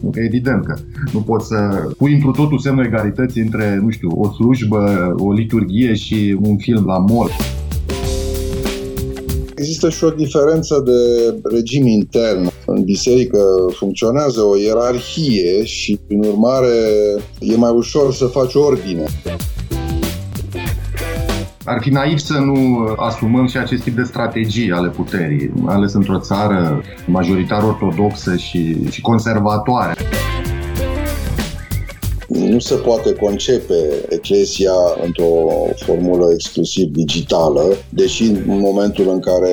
Nu, 0.00 0.10
că 0.10 0.20
evident 0.20 0.64
că 0.64 0.74
nu 1.12 1.20
poți 1.20 1.46
să 1.46 1.56
pui 1.96 2.14
într 2.14 2.26
totul 2.26 2.58
semnul 2.58 2.84
egalității 2.84 3.42
între, 3.42 3.80
nu 3.82 3.90
știu, 3.90 4.08
o 4.16 4.30
slujbă, 4.30 5.14
o 5.18 5.32
liturghie 5.32 5.94
și 5.94 6.38
un 6.42 6.56
film 6.56 6.84
la 6.86 6.98
mall. 6.98 7.30
Există 9.54 9.90
și 9.90 10.04
o 10.04 10.10
diferență 10.10 10.82
de 10.84 10.92
regim 11.54 11.86
intern. 11.86 12.50
În 12.66 12.84
biserică 12.84 13.38
funcționează 13.72 14.40
o 14.40 14.56
ierarhie 14.56 15.64
și, 15.64 15.98
prin 16.06 16.22
urmare, 16.24 16.76
e 17.38 17.56
mai 17.56 17.72
ușor 17.74 18.12
să 18.12 18.24
faci 18.24 18.54
ordine. 18.54 19.04
Ar 21.64 21.78
fi 21.80 21.90
naiv 21.90 22.18
să 22.18 22.38
nu 22.38 22.88
asumăm 22.96 23.46
și 23.46 23.56
acest 23.56 23.82
tip 23.82 23.94
de 23.96 24.02
strategii 24.02 24.70
ale 24.70 24.88
puterii, 24.88 25.50
mai 25.54 25.74
ales 25.74 25.92
într-o 25.92 26.18
țară 26.18 26.82
majoritar 27.06 27.62
ortodoxă 27.62 28.36
și, 28.36 28.90
și 28.90 29.00
conservatoare. 29.00 29.94
Nu 32.30 32.58
se 32.58 32.74
poate 32.74 33.12
concepe 33.12 34.04
Eclesia 34.08 34.72
într-o 35.04 35.48
formulă 35.74 36.30
exclusiv 36.32 36.86
digitală, 36.86 37.62
deși 37.88 38.22
în 38.22 38.58
momentul 38.60 39.08
în 39.08 39.20
care 39.20 39.52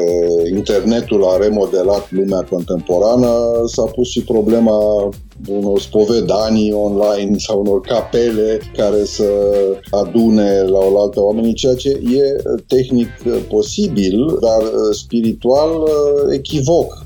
internetul 0.56 1.24
a 1.26 1.38
remodelat 1.38 2.12
lumea 2.12 2.48
contemporană, 2.50 3.28
s-a 3.66 3.84
pus 3.84 4.10
și 4.10 4.24
problema 4.24 5.10
unor 5.48 5.80
spovedanii 5.80 6.72
online 6.72 7.38
sau 7.38 7.60
unor 7.60 7.82
capele 7.82 8.60
care 8.76 9.04
să 9.04 9.26
adune 9.92 10.62
la 10.62 10.80
oaltă 10.94 11.22
oamenii, 11.22 11.54
ceea 11.54 11.76
ce 11.76 11.90
e 11.90 12.42
tehnic 12.68 13.08
posibil, 13.50 14.38
dar 14.42 14.62
spiritual 14.92 15.90
echivoc. 16.32 17.06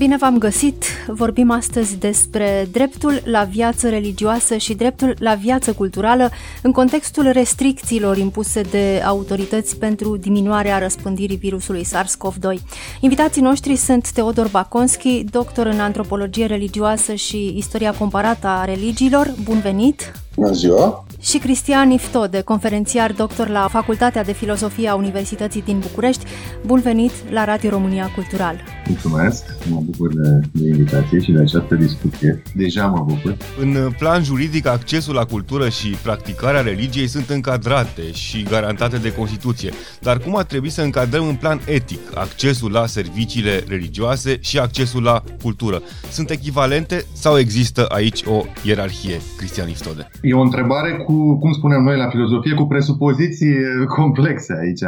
Bine 0.00 0.16
v-am 0.16 0.38
găsit! 0.38 0.84
Vorbim 1.06 1.50
astăzi 1.50 1.96
despre 1.96 2.68
dreptul 2.72 3.22
la 3.24 3.44
viață 3.44 3.88
religioasă 3.88 4.56
și 4.56 4.74
dreptul 4.74 5.14
la 5.18 5.34
viață 5.34 5.72
culturală 5.72 6.30
în 6.62 6.72
contextul 6.72 7.30
restricțiilor 7.30 8.16
impuse 8.16 8.60
de 8.60 9.02
autorități 9.06 9.76
pentru 9.76 10.16
diminuarea 10.16 10.78
răspândirii 10.78 11.36
virusului 11.36 11.84
SARS-CoV-2. 11.84 12.58
Invitații 13.00 13.42
noștri 13.42 13.76
sunt 13.76 14.10
Teodor 14.10 14.48
Baconski, 14.48 15.24
doctor 15.30 15.66
în 15.66 15.80
antropologie 15.80 16.46
religioasă 16.46 17.14
și 17.14 17.56
istoria 17.56 17.92
comparată 17.92 18.46
a 18.46 18.64
religiilor. 18.64 19.34
Bun 19.44 19.60
venit! 19.60 20.12
Bună 20.34 20.52
ziua! 20.52 21.04
Și 21.22 21.38
Cristian 21.38 21.90
Iftode, 21.90 22.40
conferențiar 22.40 23.12
doctor 23.12 23.48
la 23.48 23.68
Facultatea 23.70 24.24
de 24.24 24.32
Filozofie 24.32 24.88
a 24.88 24.94
Universității 24.94 25.62
din 25.62 25.78
București. 25.78 26.24
Bun 26.66 26.80
venit 26.80 27.12
la 27.30 27.44
Radio 27.44 27.70
România 27.70 28.10
Cultural! 28.14 28.60
Mulțumesc! 28.86 29.44
Mă 29.70 29.80
bucur 29.84 30.14
de, 30.14 30.40
de 30.52 30.68
invitație 30.68 31.20
și 31.20 31.32
de 31.32 31.40
această 31.40 31.74
discuție. 31.74 32.42
Deja 32.54 32.86
mă 32.86 33.04
bucur. 33.06 33.36
În 33.60 33.92
plan 33.98 34.22
juridic, 34.22 34.66
accesul 34.66 35.14
la 35.14 35.24
cultură 35.24 35.68
și 35.68 35.88
practicarea 35.88 36.60
religiei 36.60 37.06
sunt 37.06 37.28
încadrate 37.28 38.12
și 38.12 38.42
garantate 38.42 38.96
de 38.96 39.12
Constituție. 39.14 39.70
Dar 40.00 40.18
cum 40.18 40.36
ar 40.36 40.44
trebui 40.44 40.70
să 40.70 40.82
încadrăm 40.82 41.28
în 41.28 41.34
plan 41.34 41.60
etic 41.66 42.00
accesul 42.14 42.70
la 42.70 42.86
serviciile 42.86 43.64
religioase 43.68 44.38
și 44.40 44.58
accesul 44.58 45.02
la 45.02 45.22
cultură? 45.42 45.82
Sunt 46.10 46.30
echivalente 46.30 47.04
sau 47.12 47.38
există 47.38 47.86
aici 47.86 48.22
o 48.26 48.44
ierarhie, 48.62 49.20
Cristian 49.36 49.68
Iftode? 49.68 50.10
E 50.22 50.34
o 50.34 50.40
întrebare 50.40 50.90
cu, 50.90 51.09
cum 51.40 51.52
spunem 51.52 51.82
noi 51.82 51.96
la 51.96 52.08
filozofie, 52.08 52.54
cu 52.54 52.66
presupoziții 52.66 53.54
complexe 53.88 54.56
aici. 54.60 54.84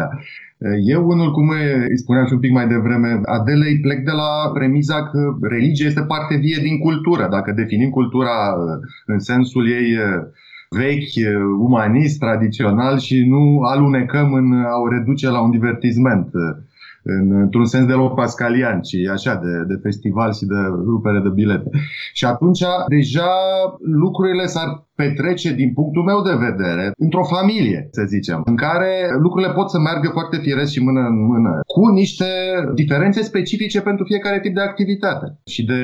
Eu, 0.85 1.09
unul, 1.09 1.33
cum 1.33 1.49
îi 1.89 1.99
spuneam 1.99 2.27
și 2.27 2.33
un 2.33 2.39
pic 2.39 2.53
mai 2.53 2.67
devreme, 2.67 3.21
Adelei 3.25 3.81
plec 3.81 4.05
de 4.05 4.11
la 4.11 4.51
premiza 4.55 5.03
că 5.11 5.37
religia 5.41 5.87
este 5.87 6.03
parte 6.03 6.37
vie 6.37 6.59
din 6.63 6.79
cultură. 6.79 7.29
Dacă 7.31 7.53
definim 7.53 7.91
cultura 7.91 8.55
în 9.07 9.19
sensul 9.19 9.71
ei 9.71 9.97
vechi, 10.71 11.15
umanist, 11.59 12.19
tradițional 12.19 12.99
și 12.99 13.25
nu 13.29 13.61
alunecăm 13.61 14.33
în 14.33 14.53
a 14.53 14.77
o 14.79 14.89
reduce 14.89 15.29
la 15.29 15.41
un 15.41 15.51
divertisment 15.51 16.29
în, 16.33 16.41
într-un 17.43 17.65
sens 17.65 17.87
de 17.87 17.93
loc 17.93 18.15
pascalian, 18.15 18.81
ci 18.81 18.97
așa, 19.13 19.35
de, 19.35 19.65
de 19.67 19.81
festival 19.83 20.33
și 20.33 20.45
de 20.45 20.55
rupere 20.85 21.21
de 21.23 21.29
bilete. 21.29 21.71
Și 22.13 22.25
atunci 22.25 22.63
deja 22.89 23.31
lucrurile 23.81 24.47
s-ar 24.47 24.87
petrece, 24.95 25.55
din 25.55 25.73
punctul 25.73 26.03
meu 26.03 26.23
de 26.23 26.45
vedere, 26.47 26.93
într-o 26.97 27.25
familie, 27.25 27.89
să 27.91 28.03
zicem, 28.07 28.43
în 28.45 28.57
care 28.57 28.91
lucrurile 29.19 29.53
pot 29.53 29.71
să 29.71 29.79
meargă 29.79 30.09
foarte 30.13 30.37
firesc 30.37 30.73
și 30.73 30.83
mână 30.83 31.01
în 31.01 31.25
mână, 31.27 31.61
cu 31.67 31.87
niște 31.87 32.25
diferențe 32.75 33.23
specifice 33.23 33.81
pentru 33.81 34.05
fiecare 34.05 34.41
tip 34.41 34.55
de 34.55 34.61
activitate 34.61 35.39
și 35.45 35.65
de, 35.65 35.81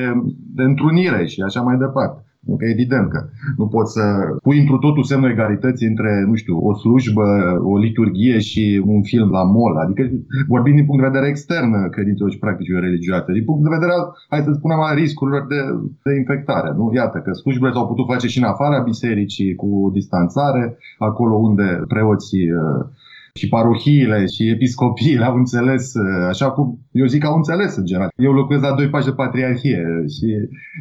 de 0.55 0.63
întrunire 0.63 1.25
și 1.25 1.41
așa 1.41 1.61
mai 1.61 1.77
departe. 1.77 2.23
Că 2.57 2.65
evident 2.65 3.09
că 3.09 3.19
nu 3.57 3.67
poți 3.67 3.91
să 3.93 4.03
pui 4.43 4.59
într 4.59 4.73
totul 4.73 5.03
semnul 5.03 5.29
egalității 5.29 5.87
între, 5.87 6.23
nu 6.27 6.35
știu, 6.35 6.57
o 6.69 6.73
slujbă, 6.73 7.27
o 7.63 7.77
liturghie 7.77 8.39
și 8.39 8.81
un 8.85 9.01
film 9.03 9.29
la 9.29 9.43
mall. 9.43 9.75
Adică 9.77 10.01
vorbim 10.47 10.75
din 10.75 10.85
punct 10.85 11.01
de 11.01 11.07
vedere 11.07 11.29
extern 11.29 11.89
credințelor 11.89 12.31
și 12.31 12.39
practicilor 12.39 12.81
religioase. 12.81 13.31
Din 13.31 13.43
punct 13.43 13.63
de 13.63 13.75
vedere 13.77 13.91
al, 13.91 14.03
hai 14.29 14.41
să 14.41 14.51
spunem, 14.53 14.79
al 14.79 14.95
riscurilor 14.95 15.45
de, 15.47 15.61
de 16.03 16.15
infectare. 16.15 16.69
Nu? 16.77 16.91
Iată 16.93 17.17
că 17.17 17.31
slujbele 17.31 17.73
s-au 17.73 17.87
putut 17.87 18.05
face 18.07 18.27
și 18.27 18.37
în 18.37 18.43
afara 18.53 18.87
bisericii 18.91 19.55
cu 19.55 19.89
distanțare, 19.93 20.77
acolo 20.97 21.35
unde 21.35 21.83
preoții 21.87 22.51
uh, 22.51 22.85
și 23.33 23.47
parohiile 23.47 24.25
și 24.25 24.49
episcopiile 24.49 25.25
au 25.25 25.35
înțeles, 25.35 25.93
uh, 25.93 26.27
așa 26.27 26.51
cum 26.51 26.79
eu 26.91 27.05
zic 27.05 27.21
că 27.21 27.27
au 27.27 27.35
înțeles 27.35 27.75
în 27.75 27.85
general. 27.85 28.11
Eu 28.15 28.31
locuiesc 28.31 28.63
la 28.63 28.75
doi 28.75 28.89
pași 28.89 29.05
de 29.05 29.11
patriarhie 29.11 29.83
și 30.15 30.27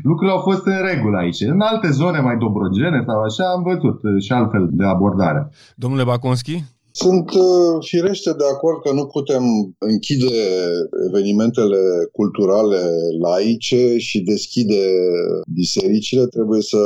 lucrurile 0.02 0.36
au 0.36 0.42
fost 0.42 0.66
în 0.66 0.80
regulă 0.90 1.16
aici. 1.18 1.40
În 1.40 1.60
alte 1.60 1.88
zone 1.90 2.20
mai 2.20 2.36
dobrogene 2.36 3.02
sau 3.06 3.22
așa 3.22 3.44
am 3.56 3.62
văzut 3.62 3.98
uh, 4.02 4.22
și 4.24 4.32
altfel 4.32 4.68
de 4.70 4.84
abordare. 4.84 5.50
Domnule 5.76 6.04
Baconski? 6.04 6.62
Sunt 6.90 7.30
uh, 7.30 7.74
firește 7.90 8.30
de 8.30 8.46
acord 8.54 8.78
că 8.82 8.92
nu 8.92 9.04
putem 9.06 9.44
închide 9.78 10.36
evenimentele 11.08 11.82
culturale 12.12 12.82
laice 13.26 13.96
și 13.96 14.20
deschide 14.20 14.82
bisericile. 15.54 16.26
Trebuie 16.26 16.62
să 16.72 16.78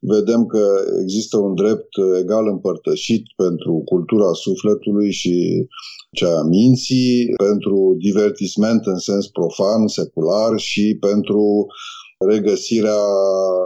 vedem 0.00 0.46
că 0.46 0.64
există 1.02 1.36
un 1.38 1.54
drept 1.54 1.88
egal 2.20 2.46
împărtășit 2.48 3.24
pentru 3.36 3.82
cultura 3.84 4.32
sufletului 4.32 5.10
și 5.10 5.66
cea 6.12 6.38
a 6.38 6.42
minții, 6.42 7.32
pentru 7.36 7.96
divertisment 7.98 8.86
în 8.86 8.98
sens 8.98 9.26
profan, 9.26 9.86
secular 9.86 10.58
și 10.58 10.96
pentru 11.00 11.66
regăsirea 12.26 13.02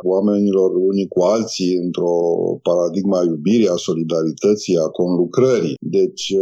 oamenilor 0.03 0.71
unii 0.75 1.09
cu 1.09 1.21
alții 1.23 1.75
într-o 1.77 2.15
paradigma 2.63 3.23
iubirii, 3.25 3.69
a 3.69 3.77
solidarității, 3.77 4.77
a 4.77 4.89
conlucrării. 4.89 5.75
Deci 5.81 6.33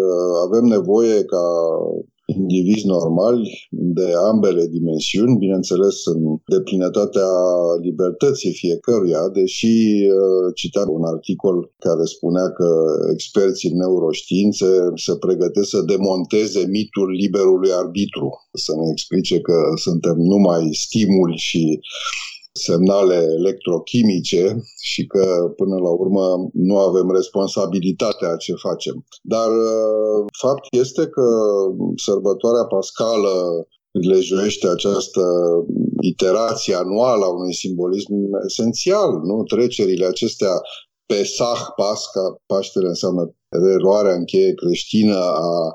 avem 0.47 0.65
nevoie 0.65 1.25
ca 1.25 1.45
indivizi 2.37 2.87
normali 2.87 3.69
de 3.71 4.09
ambele 4.31 4.67
dimensiuni, 4.67 5.39
bineînțeles 5.45 5.97
în 6.05 6.21
deplinătatea 6.47 7.31
libertății 7.83 8.53
fiecăruia, 8.53 9.29
deși 9.33 9.75
uh, 10.07 10.55
citeam 10.55 10.89
un 10.99 11.05
articol 11.05 11.57
care 11.79 12.05
spunea 12.05 12.47
că 12.59 12.69
experții 13.13 13.71
în 13.71 13.77
neuroștiințe 13.77 14.67
se 14.95 15.17
pregătesc 15.17 15.69
să 15.69 15.83
demonteze 15.83 16.63
mitul 16.69 17.09
liberului 17.23 17.73
arbitru, 17.83 18.29
să 18.53 18.73
ne 18.81 18.87
explice 18.91 19.41
că 19.41 19.57
suntem 19.87 20.17
numai 20.33 20.63
stimuli 20.73 21.37
și 21.37 21.81
semnale 22.53 23.15
electrochimice 23.39 24.63
și 24.81 25.07
că 25.07 25.53
până 25.57 25.77
la 25.77 25.91
urmă 25.91 26.27
nu 26.53 26.79
avem 26.79 27.11
responsabilitatea 27.11 28.37
ce 28.37 28.55
facem. 28.55 29.05
Dar 29.23 29.49
uh, 29.49 30.25
fapt 30.43 30.65
este 30.71 31.07
că 31.07 31.27
sărbătoarea 31.97 32.65
pascală 32.65 33.67
prilejuiește 33.91 34.69
această 34.69 35.23
iterație 36.01 36.75
anuală 36.75 37.25
a 37.25 37.35
unui 37.35 37.55
simbolism 37.55 38.13
esențial, 38.47 39.11
nu? 39.29 39.43
Trecerile 39.43 40.07
acestea 40.07 40.55
Pesach, 41.07 41.75
Pasca, 41.77 42.37
Paștele 42.47 42.89
înseamnă 42.89 43.35
reluarea 43.49 44.15
încheie 44.15 44.55
creștină 44.55 45.17
a 45.17 45.75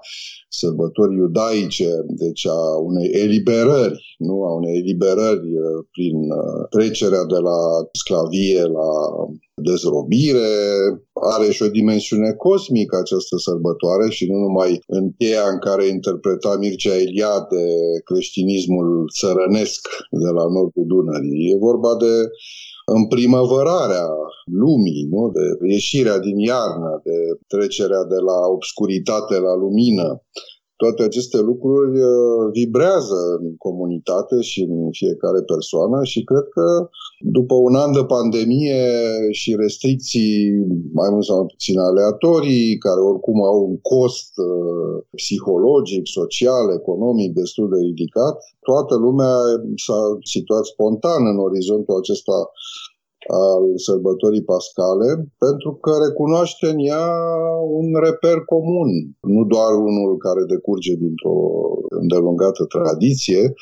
sărbători 0.49 1.15
iudaice, 1.15 1.91
deci 2.07 2.47
a 2.47 2.59
unei 2.89 3.09
eliberări, 3.23 4.15
nu 4.17 4.43
a 4.43 4.53
unei 4.53 4.77
eliberări 4.77 5.47
uh, 5.65 5.85
prin 5.91 6.17
uh, 6.31 6.67
trecerea 6.69 7.23
de 7.33 7.39
la 7.47 7.59
sclavie 7.91 8.61
la 8.61 8.89
dezrobire, 9.69 10.53
are 11.33 11.51
și 11.51 11.63
o 11.63 11.67
dimensiune 11.67 12.31
cosmică 12.31 12.95
această 12.97 13.35
sărbătoare 13.37 14.09
și 14.09 14.31
nu 14.31 14.37
numai 14.37 14.79
în 14.87 15.11
cheia 15.17 15.45
în 15.53 15.59
care 15.59 15.85
interpreta 15.85 16.57
Mircea 16.59 16.95
Eliade 16.95 17.63
creștinismul 18.03 18.87
țărănesc 19.19 19.87
de 20.23 20.29
la 20.37 20.45
nordul 20.55 20.85
Dunării. 20.91 21.51
E 21.51 21.65
vorba 21.69 21.95
de 22.03 22.13
împrimăvărarea 22.93 24.07
lumii, 24.63 25.07
nu? 25.11 25.31
de 25.35 25.43
ieșirea 25.67 26.19
din 26.19 26.37
iarnă, 26.37 27.01
de 27.03 27.17
trecerea 27.47 28.03
de 28.03 28.19
la 28.29 28.37
obscuritate 28.55 29.39
la 29.39 29.55
lumină. 29.55 30.23
Toate 30.81 31.03
aceste 31.03 31.39
lucruri 31.49 31.93
uh, 31.99 32.41
vibrează 32.57 33.19
în 33.39 33.57
comunitate 33.57 34.41
și 34.49 34.61
în 34.61 34.91
fiecare 34.91 35.41
persoană 35.53 35.97
și 36.11 36.23
cred 36.23 36.45
că 36.57 36.67
după 37.37 37.55
un 37.67 37.75
an 37.75 37.91
de 37.91 38.03
pandemie 38.15 38.83
și 39.39 39.55
restricții 39.63 40.35
mai 40.99 41.09
mult 41.13 41.25
sau 41.25 41.35
mai 41.37 41.51
puțin 41.53 41.77
aleatorii, 41.79 42.77
care 42.85 42.99
oricum 43.11 43.37
au 43.51 43.57
un 43.69 43.77
cost 43.93 44.31
uh, 44.49 44.95
psihologic, 45.19 46.03
social, 46.19 46.65
economic 46.79 47.29
destul 47.41 47.67
de 47.73 47.79
ridicat, 47.89 48.35
toată 48.69 48.95
lumea 49.05 49.35
s-a 49.85 50.01
situat 50.33 50.65
spontan 50.73 51.21
în 51.31 51.37
orizontul 51.47 51.95
acesta 51.97 52.37
al 53.27 53.63
sărbătorii 53.87 54.43
pascale, 54.43 55.09
pentru 55.45 55.71
că 55.83 55.91
recunoaște 56.05 56.65
în 56.67 56.79
ea 56.79 57.07
un 57.79 57.87
reper 58.05 58.37
comun, 58.53 58.89
nu 59.21 59.43
doar 59.53 59.71
unul 59.89 60.17
care 60.17 60.43
decurge 60.53 60.93
dintr-o 60.95 61.37
îndelungată 62.01 62.63
tradiție, 62.65 63.53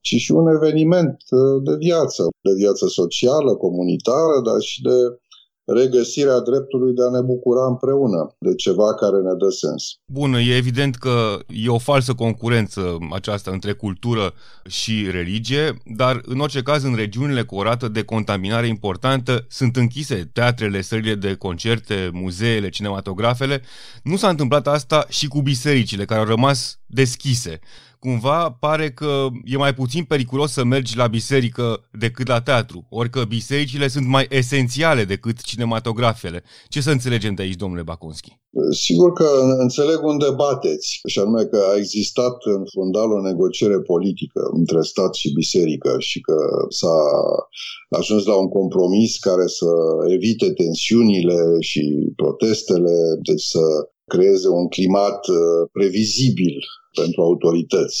ci 0.00 0.14
și 0.24 0.32
un 0.32 0.46
eveniment 0.56 1.16
de 1.64 1.74
viață, 1.86 2.22
de 2.46 2.52
viață 2.62 2.86
socială, 2.86 3.54
comunitară, 3.54 4.36
dar 4.44 4.60
și 4.60 4.82
de 4.82 4.96
regăsirea 5.74 6.40
dreptului 6.40 6.94
de 6.94 7.02
a 7.02 7.10
ne 7.10 7.20
bucura 7.20 7.66
împreună 7.66 8.36
de 8.38 8.54
ceva 8.54 8.94
care 8.94 9.16
ne 9.16 9.34
dă 9.38 9.48
sens. 9.48 9.98
Bun, 10.04 10.34
e 10.34 10.56
evident 10.56 10.96
că 10.96 11.38
e 11.46 11.68
o 11.68 11.78
falsă 11.78 12.14
concurență 12.14 12.96
aceasta 13.12 13.50
între 13.50 13.72
cultură 13.72 14.32
și 14.66 15.06
religie, 15.10 15.82
dar 15.96 16.20
în 16.24 16.38
orice 16.40 16.62
caz 16.62 16.82
în 16.84 16.94
regiunile 16.94 17.42
cu 17.42 17.56
o 17.56 17.62
rată 17.62 17.88
de 17.88 18.02
contaminare 18.02 18.66
importantă 18.66 19.44
sunt 19.48 19.76
închise 19.76 20.30
teatrele, 20.32 20.80
sările 20.80 21.14
de 21.14 21.34
concerte, 21.34 22.10
muzeele, 22.12 22.68
cinematografele. 22.68 23.62
Nu 24.02 24.16
s-a 24.16 24.28
întâmplat 24.28 24.66
asta 24.66 25.06
și 25.08 25.28
cu 25.28 25.40
bisericile 25.40 26.04
care 26.04 26.20
au 26.20 26.26
rămas 26.26 26.78
deschise 26.86 27.60
cumva 27.98 28.56
pare 28.60 28.90
că 28.90 29.26
e 29.44 29.56
mai 29.56 29.74
puțin 29.74 30.04
periculos 30.04 30.52
să 30.52 30.64
mergi 30.64 30.96
la 30.96 31.06
biserică 31.06 31.88
decât 31.98 32.26
la 32.28 32.40
teatru, 32.40 32.86
ori 32.90 33.10
că 33.10 33.24
bisericile 33.28 33.88
sunt 33.88 34.06
mai 34.06 34.26
esențiale 34.30 35.04
decât 35.04 35.40
cinematografele. 35.40 36.42
Ce 36.68 36.80
să 36.80 36.90
înțelegem 36.90 37.34
de 37.34 37.42
aici, 37.42 37.62
domnule 37.62 37.82
Baconski? 37.82 38.36
Sigur 38.70 39.12
că 39.12 39.28
înțeleg 39.58 39.98
unde 40.02 40.30
bateți, 40.36 41.00
și 41.06 41.18
anume 41.18 41.44
că 41.44 41.58
a 41.72 41.76
existat 41.76 42.36
în 42.56 42.62
fundal 42.74 43.12
o 43.12 43.20
negociere 43.20 43.80
politică 43.80 44.40
între 44.52 44.80
stat 44.82 45.14
și 45.14 45.32
biserică 45.32 45.96
și 45.98 46.20
că 46.20 46.36
s-a 46.68 46.96
ajuns 47.88 48.24
la 48.24 48.36
un 48.36 48.48
compromis 48.48 49.18
care 49.18 49.46
să 49.46 49.70
evite 50.16 50.52
tensiunile 50.52 51.38
și 51.60 52.12
protestele, 52.16 52.96
deci 53.22 53.42
să 53.42 53.64
creeze 54.06 54.48
un 54.48 54.68
climat 54.68 55.20
uh, 55.26 55.68
previzibil 55.72 56.56
pentru 57.00 57.22
autorități. 57.22 57.98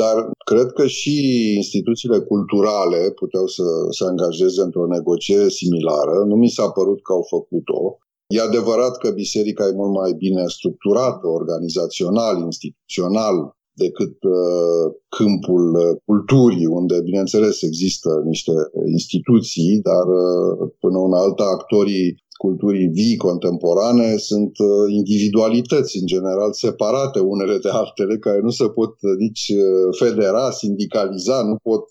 Dar 0.00 0.16
cred 0.50 0.68
că 0.78 0.86
și 0.86 1.16
instituțiile 1.56 2.18
culturale 2.18 3.10
puteau 3.20 3.46
să 3.46 3.62
se 3.90 4.04
angajeze 4.04 4.60
într-o 4.62 4.86
negociere 4.86 5.48
similară. 5.48 6.24
Nu 6.26 6.36
mi 6.36 6.48
s-a 6.48 6.68
părut 6.70 7.02
că 7.02 7.12
au 7.12 7.24
făcut-o. 7.28 7.98
E 8.26 8.40
adevărat 8.40 8.94
că 8.98 9.10
biserica 9.10 9.64
e 9.66 9.80
mult 9.82 9.92
mai 10.00 10.12
bine 10.12 10.44
structurată, 10.46 11.26
organizațional, 11.26 12.34
instituțional, 12.50 13.36
decât 13.84 14.16
uh, 14.22 14.86
câmpul 15.16 15.64
uh, 15.74 15.96
culturii, 16.04 16.66
unde, 16.66 17.00
bineînțeles, 17.00 17.62
există 17.62 18.22
niște 18.24 18.52
instituții, 18.96 19.80
dar 19.90 20.06
uh, 20.06 20.70
până 20.80 20.98
una 20.98 21.18
alta 21.18 21.44
actorii 21.44 22.23
culturii 22.36 22.88
vii 22.98 23.16
contemporane 23.16 24.16
sunt 24.16 24.54
uh, 24.58 24.92
individualități, 25.00 25.98
în 26.00 26.06
general, 26.06 26.52
separate 26.52 27.18
unele 27.20 27.56
de 27.58 27.68
altele, 27.68 28.16
care 28.18 28.40
nu 28.42 28.50
se 28.50 28.66
pot 28.78 28.92
uh, 29.00 29.14
nici 29.18 29.44
uh, 29.48 29.88
federa, 30.00 30.50
sindicaliza, 30.50 31.42
nu 31.42 31.56
pot 31.62 31.84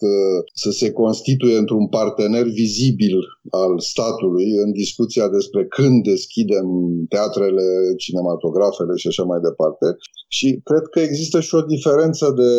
să 0.53 0.71
se 0.71 0.91
constituie 0.91 1.57
într-un 1.57 1.87
partener 1.87 2.45
vizibil 2.47 3.15
al 3.49 3.79
statului 3.79 4.47
în 4.63 4.71
discuția 4.71 5.29
despre 5.29 5.65
când 5.65 6.03
deschidem 6.03 6.67
teatrele, 7.09 7.65
cinematografele 7.97 8.95
și 8.95 9.07
așa 9.07 9.23
mai 9.23 9.39
departe. 9.49 9.87
Și 10.27 10.59
cred 10.63 10.85
că 10.91 10.99
există 10.99 11.39
și 11.39 11.55
o 11.55 11.61
diferență 11.61 12.33
de 12.41 12.51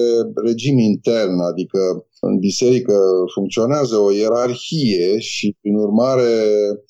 regim 0.48 0.78
intern, 0.78 1.36
adică 1.50 1.80
în 2.28 2.38
biserică 2.38 2.96
funcționează 3.34 3.96
o 3.96 4.12
ierarhie 4.12 5.18
și, 5.18 5.56
prin 5.60 5.76
urmare, 5.76 6.32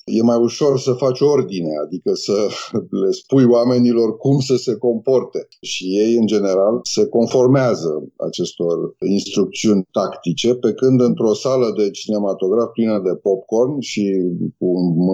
e 0.05 0.21
mai 0.21 0.37
ușor 0.37 0.79
să 0.79 0.91
faci 0.93 1.19
ordine, 1.19 1.73
adică 1.85 2.13
să 2.13 2.37
le 3.01 3.11
spui 3.11 3.45
oamenilor 3.45 4.17
cum 4.17 4.39
să 4.39 4.55
se 4.55 4.75
comporte. 4.75 5.47
Și 5.61 5.83
ei, 6.01 6.15
în 6.15 6.25
general, 6.25 6.79
se 6.83 7.07
conformează 7.07 7.91
acestor 8.27 8.95
instrucțiuni 9.15 9.87
tactice, 9.91 10.55
pe 10.55 10.73
când 10.73 11.01
într-o 11.01 11.33
sală 11.33 11.73
de 11.77 11.91
cinematograf 11.91 12.69
plină 12.71 13.01
de 13.03 13.15
popcorn 13.15 13.79
și 13.79 14.03
cu 14.57 14.67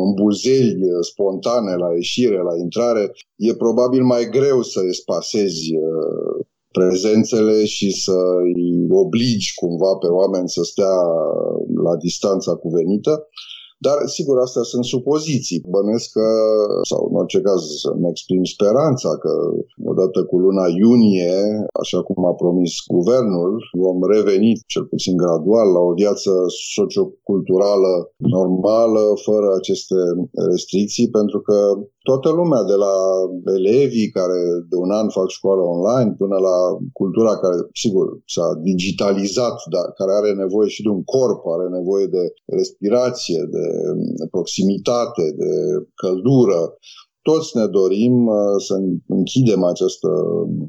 îmbuzeli 0.07 0.81
spontane 1.01 1.75
la 1.75 1.93
ieșire, 1.93 2.37
la 2.37 2.55
intrare, 2.63 3.11
e 3.35 3.53
probabil 3.53 4.03
mai 4.03 4.29
greu 4.29 4.61
să 4.61 4.79
espasezi 4.89 5.75
uh, 5.75 6.45
prezențele 6.71 7.65
și 7.65 7.91
să 8.03 8.17
îi 8.55 8.87
obligi 8.89 9.53
cumva 9.53 9.95
pe 9.95 10.07
oameni 10.07 10.49
să 10.49 10.61
stea 10.63 10.95
la 11.83 11.95
distanța 11.95 12.53
cuvenită. 12.55 13.27
Dar, 13.87 13.97
sigur, 14.17 14.35
astea 14.39 14.65
sunt 14.71 14.85
supoziții. 14.85 15.63
Bănesc 15.75 16.07
că, 16.17 16.27
sau 16.89 17.01
în 17.09 17.15
orice 17.21 17.39
caz, 17.47 17.61
să-mi 17.83 18.09
exprim 18.13 18.43
speranța 18.43 19.11
că 19.23 19.33
odată 19.91 20.19
cu 20.29 20.35
luna 20.45 20.65
iunie, 20.81 21.37
așa 21.81 21.99
cum 22.07 22.19
a 22.25 22.33
promis 22.43 22.71
guvernul, 22.97 23.53
vom 23.83 23.99
reveni, 24.15 24.51
cel 24.73 24.85
puțin 24.91 25.15
gradual, 25.23 25.67
la 25.77 25.81
o 25.89 25.93
viață 26.01 26.31
socioculturală 26.75 27.93
normală, 28.17 29.03
fără 29.27 29.47
aceste 29.59 29.99
restricții, 30.49 31.09
pentru 31.17 31.39
că 31.47 31.57
toată 32.09 32.29
lumea, 32.39 32.61
de 32.71 32.77
la 32.85 32.95
elevii 33.57 34.09
care 34.17 34.39
de 34.71 34.77
un 34.85 34.91
an 34.99 35.07
fac 35.09 35.29
școală 35.29 35.61
online, 35.61 36.11
până 36.21 36.37
la 36.49 36.57
cultura 36.93 37.33
care, 37.43 37.57
sigur, 37.83 38.05
s-a 38.33 38.47
digitalizat, 38.69 39.57
dar 39.75 39.85
care 39.99 40.11
are 40.19 40.31
nevoie 40.43 40.67
și 40.75 40.81
de 40.85 40.89
un 40.97 41.03
corp, 41.03 41.41
are 41.55 41.67
nevoie 41.77 42.05
de 42.17 42.23
respirație, 42.57 43.41
de 43.55 43.65
proximitate, 44.35 45.23
de 45.41 45.51
căldură. 46.01 46.61
Toți 47.29 47.57
ne 47.57 47.65
dorim 47.79 48.15
uh, 48.27 48.57
să 48.67 48.73
închidem 49.17 49.63
această 49.63 50.09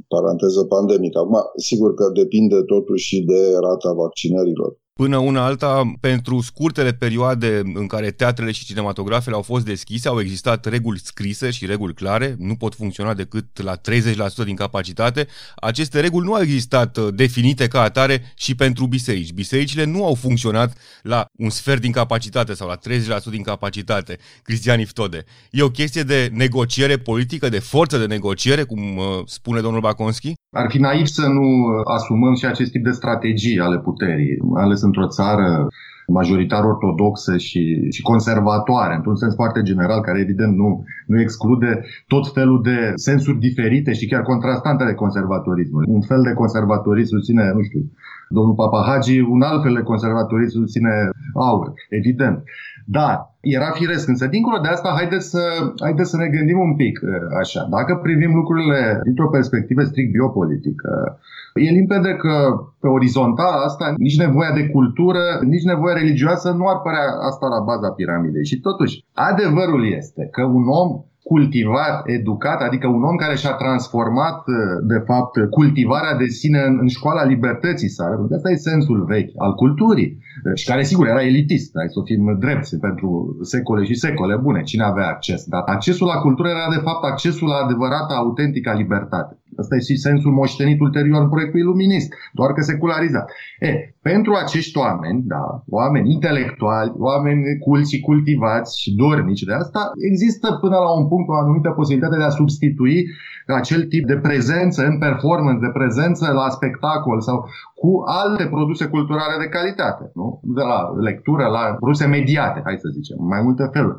paranteză 0.09 0.64
pandemică. 0.64 1.18
Acum, 1.18 1.38
sigur 1.68 1.95
că 1.95 2.04
depinde 2.14 2.59
totuși 2.75 3.04
și 3.11 3.18
de 3.25 3.40
rata 3.66 3.92
vaccinărilor. 3.92 4.71
Până 4.94 5.16
una 5.16 5.44
alta, 5.44 5.92
pentru 6.00 6.40
scurtele 6.40 6.92
perioade 6.92 7.61
în 7.75 7.87
care 7.87 8.11
teatrele 8.11 8.50
și 8.52 8.64
cinematografele 8.64 9.34
au 9.34 9.42
fost 9.42 9.64
deschise, 9.64 10.08
au 10.08 10.20
existat 10.20 10.64
reguli 10.66 10.99
scrise 10.99 11.50
și 11.50 11.66
reguli 11.66 11.94
clare, 11.94 12.34
nu 12.38 12.56
pot 12.56 12.75
funcționa 12.75 13.14
decât 13.14 13.62
la 13.62 13.76
30% 13.76 14.44
din 14.44 14.56
capacitate. 14.56 15.26
Aceste 15.56 16.00
reguli 16.00 16.26
nu 16.26 16.34
au 16.34 16.42
existat 16.42 16.96
uh, 16.96 17.08
definite 17.14 17.68
ca 17.68 17.80
atare 17.80 18.32
și 18.37 18.54
pentru 18.54 18.87
biserici. 18.87 19.32
Bisericile 19.32 19.84
nu 19.84 20.04
au 20.04 20.14
funcționat 20.14 20.76
la 21.02 21.26
un 21.38 21.50
sfert 21.50 21.80
din 21.80 21.92
capacitate 21.92 22.54
sau 22.54 22.68
la 22.68 22.78
30% 22.78 23.22
din 23.30 23.42
capacitate. 23.42 24.18
Cristian 24.42 24.80
Iftode. 24.80 25.25
E 25.50 25.62
o 25.62 25.70
chestie 25.70 26.02
de 26.02 26.30
negociere 26.32 26.99
politică, 26.99 27.49
de 27.49 27.58
forță 27.58 27.99
de 27.99 28.06
negociere, 28.06 28.62
cum 28.62 28.96
uh, 28.96 29.04
spune 29.26 29.61
domnul 29.61 29.80
Baconski? 29.80 30.32
Ar 30.54 30.71
fi 30.71 30.78
naiv 30.78 31.06
să 31.06 31.26
nu 31.28 31.42
uh, 31.42 31.80
asumăm 31.85 32.35
și 32.35 32.47
acest 32.47 32.71
tip 32.71 32.85
de 32.85 32.90
strategii 32.90 33.59
ale 33.59 33.78
puterii, 33.78 34.38
ales 34.54 34.82
într-o 34.82 35.06
țară 35.06 35.66
majoritar 36.06 36.64
ortodoxă 36.64 37.37
și, 37.37 37.90
și 37.90 38.02
conservatoare, 38.02 38.94
într-un 38.94 39.16
sens 39.16 39.35
foarte 39.35 39.62
general, 39.62 40.00
care 40.00 40.21
evident 40.21 40.56
nu, 40.56 40.85
nu 41.06 41.21
exclude 41.21 41.85
tot 42.06 42.32
felul 42.32 42.62
de 42.62 42.92
sensuri 42.94 43.38
diferite 43.38 43.92
și 43.92 44.06
chiar 44.06 44.23
contrastante 44.23 44.85
de 44.85 44.94
conservatorism. 44.94 45.85
Un 45.87 46.00
fel 46.00 46.23
de 46.23 46.32
conservatorism 46.32 47.09
susține, 47.16 47.52
nu 47.54 47.62
știu, 47.62 47.90
domnul 48.28 48.54
Papa 48.54 48.85
Hagi, 48.87 49.21
un 49.21 49.42
alt 49.42 49.62
fel 49.62 49.75
de 49.75 49.82
conservatorism 49.82 50.59
susține 50.59 51.11
aur, 51.35 51.73
evident. 51.88 52.42
Dar 52.86 53.34
era 53.40 53.70
firesc, 53.70 54.08
însă 54.08 54.26
dincolo 54.26 54.58
de 54.58 54.68
asta, 54.68 54.94
haideți 54.96 55.30
să, 55.30 55.42
haideți 55.80 56.10
să 56.10 56.16
ne 56.16 56.28
gândim 56.28 56.58
un 56.58 56.76
pic 56.76 57.00
așa. 57.38 57.66
Dacă 57.70 57.94
privim 58.02 58.34
lucrurile 58.34 59.00
dintr-o 59.04 59.28
perspectivă 59.28 59.82
strict 59.82 60.12
biopolitică, 60.12 61.18
e 61.54 61.70
limpede 61.70 62.14
că 62.14 62.34
pe 62.80 62.86
orizontal 62.86 63.62
asta, 63.64 63.94
nici 63.96 64.18
nevoia 64.18 64.52
de 64.52 64.68
cultură, 64.68 65.22
nici 65.42 65.62
nevoia 65.62 65.94
religioasă 65.94 66.50
nu 66.50 66.66
ar 66.68 66.80
părea 66.80 67.06
asta 67.28 67.46
la 67.46 67.60
baza 67.60 67.90
piramidei. 67.90 68.46
Și 68.46 68.60
totuși, 68.60 69.04
adevărul 69.14 69.92
este 69.92 70.28
că 70.30 70.42
un 70.42 70.64
om 70.68 71.04
cultivat, 71.23 72.02
educat, 72.05 72.61
adică 72.61 72.87
un 72.87 73.02
om 73.02 73.17
care 73.17 73.37
și-a 73.37 73.52
transformat, 73.52 74.45
de 74.83 74.99
fapt, 75.07 75.35
cultivarea 75.50 76.17
de 76.17 76.26
sine 76.26 76.61
în, 76.67 76.79
în 76.81 76.88
școala 76.88 77.25
libertății 77.25 77.88
sale. 77.88 78.14
Asta 78.37 78.50
e 78.50 78.55
sensul 78.55 79.05
vechi 79.05 79.33
al 79.37 79.55
culturii 79.55 80.19
și 80.55 80.67
care, 80.67 80.83
sigur, 80.83 81.07
era 81.07 81.25
elitist, 81.25 81.71
hai 81.75 81.88
să 81.88 82.00
fim 82.05 82.37
drepți 82.38 82.79
pentru 82.79 83.37
secole 83.43 83.85
și 83.85 83.95
secole 83.95 84.37
bune, 84.37 84.62
cine 84.62 84.85
avea 84.85 85.09
acces. 85.09 85.45
Dar 85.45 85.62
accesul 85.67 86.07
la 86.07 86.21
cultură 86.21 86.49
era, 86.49 86.67
de 86.76 86.81
fapt, 86.87 87.05
accesul 87.05 87.49
la 87.49 87.64
adevărata, 87.64 88.14
autentică 88.14 88.73
libertate. 88.76 89.41
Asta 89.56 89.75
e 89.76 89.78
și 89.88 89.97
sensul 89.97 90.32
moștenit 90.32 90.80
ulterior 90.80 91.23
în 91.23 91.28
proiectul 91.28 91.61
iluminist, 91.61 92.14
doar 92.32 92.52
că 92.52 92.61
secularizat. 92.61 93.30
E, 93.59 93.71
pentru 94.02 94.32
acești 94.35 94.78
oameni, 94.78 95.23
da, 95.23 95.44
oameni 95.68 96.12
intelectuali, 96.12 96.92
oameni 96.97 97.59
culți 97.59 97.94
și 97.94 98.00
cultivați 98.00 98.80
și 98.80 98.94
dornici 98.94 99.42
de 99.42 99.52
asta, 99.52 99.90
există 100.11 100.59
până 100.61 100.76
la 100.76 100.90
un 100.99 101.09
punct 101.09 101.28
o 101.28 101.32
anumită 101.32 101.71
posibilitate 101.71 102.16
de 102.16 102.23
a 102.23 102.38
substitui 102.40 103.04
acel 103.47 103.82
tip 103.82 104.06
de 104.06 104.16
prezență 104.16 104.87
în 104.87 104.99
performance, 104.99 105.64
de 105.66 105.73
prezență 105.73 106.32
la 106.32 106.49
spectacol 106.49 107.21
sau 107.21 107.49
cu 107.75 108.02
alte 108.06 108.44
produse 108.47 108.85
culturale 108.87 109.37
de 109.38 109.49
calitate, 109.49 110.11
nu? 110.14 110.40
De 110.42 110.62
la 110.62 110.80
lectură 111.09 111.44
la 111.47 111.76
produse 111.80 112.06
mediate, 112.06 112.61
hai 112.64 112.76
să 112.78 112.88
zicem, 112.92 113.16
mai 113.21 113.40
multe 113.42 113.68
feluri. 113.73 113.99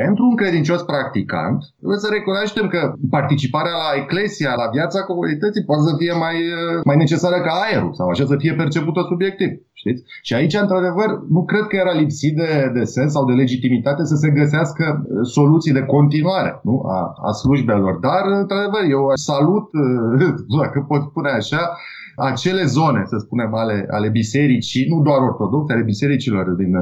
Pentru 0.00 0.22
un 0.24 0.36
credincios 0.36 0.82
practicant, 0.82 1.58
trebuie 1.78 1.98
să 2.04 2.08
recunoaștem 2.10 2.66
că 2.74 2.92
participarea 3.10 3.76
la 3.84 3.90
eclesia, 4.02 4.52
la 4.62 4.68
viața 4.76 5.00
comunității, 5.10 5.64
poate 5.64 5.82
să 5.88 5.94
fie 6.00 6.12
mai, 6.24 6.36
mai 6.84 6.96
necesară 6.96 7.38
ca 7.40 7.52
aerul 7.64 7.92
sau 7.98 8.08
așa 8.08 8.24
să 8.24 8.36
fie 8.36 8.54
percepută 8.54 9.00
subiectiv. 9.08 9.50
Știți? 9.72 10.02
Și 10.22 10.34
aici, 10.34 10.54
într-adevăr, 10.54 11.08
nu 11.28 11.44
cred 11.44 11.64
că 11.66 11.76
era 11.76 11.92
lipsit 11.92 12.34
de, 12.36 12.70
de 12.74 12.84
sens 12.84 13.12
sau 13.12 13.24
de 13.24 13.32
legitimitate 13.32 14.04
să 14.04 14.16
se 14.16 14.30
găsească 14.30 14.84
soluții 15.22 15.72
de 15.72 15.84
continuare 15.94 16.60
nu? 16.62 16.74
A, 16.96 16.98
a 17.28 17.30
slujbelor. 17.32 17.94
Dar, 17.98 18.22
într-adevăr, 18.40 18.82
eu 18.88 19.02
salut, 19.14 19.66
dacă 20.62 20.84
pot 20.88 21.02
spune 21.02 21.30
așa, 21.30 21.62
acele 22.30 22.64
zone, 22.64 23.02
să 23.04 23.16
spunem, 23.18 23.54
ale, 23.54 23.86
ale 23.90 24.08
bisericii, 24.08 24.88
nu 24.88 25.02
doar 25.02 25.20
ortodoxe, 25.30 25.72
ale 25.72 25.82
bisericilor 25.82 26.46
din, 26.50 26.72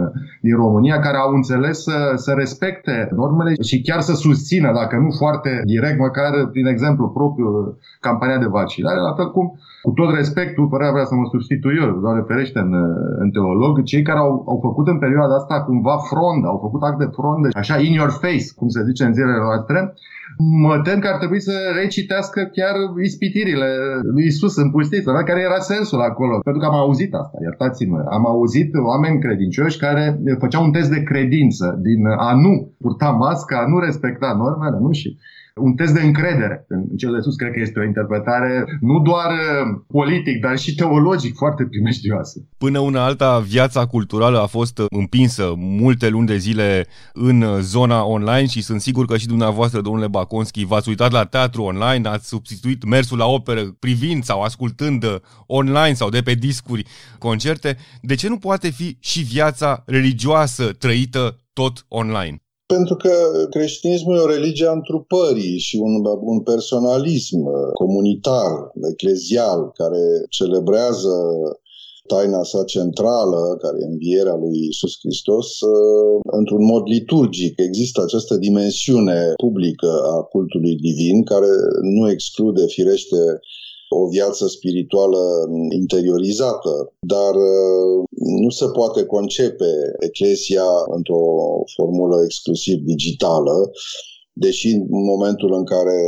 din 0.40 0.56
România, 0.56 0.98
care 0.98 1.16
au 1.16 1.32
înțeles 1.32 1.82
să, 1.82 2.12
să 2.14 2.32
respecte 2.36 3.08
normele 3.14 3.52
și 3.62 3.82
chiar 3.82 4.00
să 4.00 4.14
susțină, 4.14 4.72
dacă 4.72 4.96
nu 4.96 5.10
foarte 5.18 5.50
direct, 5.64 5.98
măcar 5.98 6.30
prin 6.52 6.66
exemplu 6.66 7.08
propriu, 7.08 7.46
campania 8.00 8.38
de 8.38 8.46
vaccinare, 8.46 9.00
la 9.08 9.14
fel 9.16 9.30
cum, 9.30 9.46
cu 9.82 9.90
tot 9.90 10.14
respectul, 10.14 10.68
fără 10.70 10.84
a 10.84 10.92
vrea 10.92 11.04
să 11.04 11.14
mă 11.14 11.26
substitui 11.30 11.78
eu, 11.80 11.90
doar 12.04 12.24
ferește 12.26 12.58
în, 12.58 12.72
în 13.22 13.30
teolog, 13.30 13.82
cei 13.82 14.02
care 14.02 14.18
au, 14.18 14.44
au 14.52 14.58
făcut 14.62 14.86
în 14.88 14.98
perioada 14.98 15.34
asta 15.34 15.62
cumva 15.62 15.96
frondă, 16.10 16.46
au 16.48 16.58
făcut 16.66 16.82
act 16.82 16.98
de 16.98 17.08
frondă, 17.18 17.48
așa 17.52 17.76
in 17.78 17.92
your 17.92 18.10
face, 18.10 18.46
cum 18.56 18.68
se 18.68 18.84
zice 18.88 19.04
în 19.04 19.12
zilele 19.12 19.38
noastre, 19.46 19.94
mă 20.38 20.80
tem 20.84 20.98
că 20.98 21.08
ar 21.08 21.18
trebui 21.18 21.40
să 21.40 21.52
recitească 21.82 22.40
chiar 22.52 22.74
ispitirile 23.02 23.68
lui 24.02 24.24
Isus 24.26 24.56
în 24.56 24.70
pustiță, 24.70 25.10
da? 25.12 25.22
care 25.22 25.40
era 25.40 25.58
sensul 25.58 26.00
acolo. 26.00 26.38
Pentru 26.38 26.62
că 26.62 26.68
am 26.68 26.74
auzit 26.74 27.14
asta, 27.14 27.38
iertați-mă. 27.40 28.04
Am 28.10 28.26
auzit 28.26 28.70
oameni 28.74 29.20
credincioși 29.20 29.78
care 29.78 30.20
făceau 30.38 30.64
un 30.64 30.72
test 30.72 30.90
de 30.90 31.02
credință 31.02 31.78
din 31.82 32.06
a 32.06 32.34
nu 32.34 32.72
purta 32.78 33.10
masca, 33.10 33.56
a 33.58 33.68
nu 33.68 33.78
respecta 33.78 34.34
normele, 34.36 34.78
nu? 34.80 34.92
Și 34.92 35.18
un 35.54 35.74
test 35.74 35.94
de 35.94 36.00
încredere 36.00 36.64
în 36.68 36.96
cel 36.96 37.12
de 37.12 37.20
sus. 37.20 37.36
Cred 37.36 37.52
că 37.52 37.60
este 37.60 37.78
o 37.80 37.84
interpretare 37.84 38.64
nu 38.80 39.00
doar 39.00 39.30
uh, 39.30 39.80
politic, 39.86 40.40
dar 40.40 40.58
și 40.58 40.74
teologic 40.74 41.36
foarte 41.36 41.64
primejdioasă. 41.64 42.48
Până 42.58 42.78
una 42.78 43.04
alta, 43.04 43.38
viața 43.38 43.86
culturală 43.86 44.40
a 44.40 44.46
fost 44.46 44.82
împinsă 44.90 45.52
multe 45.56 46.08
luni 46.08 46.26
de 46.26 46.36
zile 46.36 46.86
în 47.12 47.44
zona 47.60 48.04
online 48.04 48.46
și 48.46 48.62
sunt 48.62 48.80
sigur 48.80 49.06
că 49.06 49.16
și 49.16 49.26
dumneavoastră, 49.26 49.80
domnule 49.80 50.08
Baconski, 50.08 50.64
v-ați 50.64 50.88
uitat 50.88 51.12
la 51.12 51.24
teatru 51.24 51.62
online, 51.62 52.08
ați 52.08 52.28
substituit 52.28 52.84
mersul 52.84 53.18
la 53.18 53.26
operă 53.26 53.62
privind 53.78 54.24
sau 54.24 54.42
ascultând 54.42 55.04
online 55.46 55.92
sau 55.92 56.08
de 56.08 56.20
pe 56.20 56.34
discuri 56.34 56.84
concerte. 57.18 57.76
De 58.00 58.14
ce 58.14 58.28
nu 58.28 58.38
poate 58.38 58.70
fi 58.70 58.96
și 59.00 59.22
viața 59.22 59.82
religioasă 59.86 60.64
trăită 60.64 61.36
tot 61.52 61.84
online? 61.88 62.42
Pentru 62.74 62.94
că 62.96 63.12
creștinismul 63.50 64.16
e 64.16 64.26
o 64.26 64.34
religie 64.36 64.66
a 64.66 64.72
întrupării 64.72 65.58
și 65.58 65.76
un, 65.76 65.94
un 66.20 66.40
personalism 66.40 67.38
comunitar, 67.72 68.52
eclezial, 68.92 69.60
care 69.80 70.02
celebrează 70.28 71.14
taina 72.12 72.42
sa 72.52 72.62
centrală, 72.74 73.40
care 73.62 73.76
e 73.80 73.92
învierea 73.94 74.36
lui 74.42 74.56
Isus 74.72 74.92
Hristos, 75.02 75.48
uh, 75.60 76.16
într-un 76.40 76.64
mod 76.72 76.82
liturgic. 76.96 77.52
Există 77.68 77.98
această 78.02 78.34
dimensiune 78.46 79.18
publică 79.44 79.90
a 80.14 80.16
cultului 80.34 80.74
divin, 80.88 81.16
care 81.32 81.50
nu 81.96 82.02
exclude, 82.14 82.62
firește, 82.76 83.20
o 83.92 84.08
viață 84.08 84.46
spirituală 84.46 85.22
interiorizată, 85.80 86.92
dar 87.00 87.34
uh, 87.34 88.04
nu 88.44 88.50
se 88.50 88.66
poate 88.72 89.04
concepe 89.04 89.72
Eclesia 89.98 90.68
într-o 90.96 91.24
formulă 91.76 92.16
exclusiv 92.24 92.76
digitală, 92.92 93.70
deși 94.32 94.68
în 94.68 95.04
momentul 95.12 95.52
în 95.52 95.64
care 95.64 95.98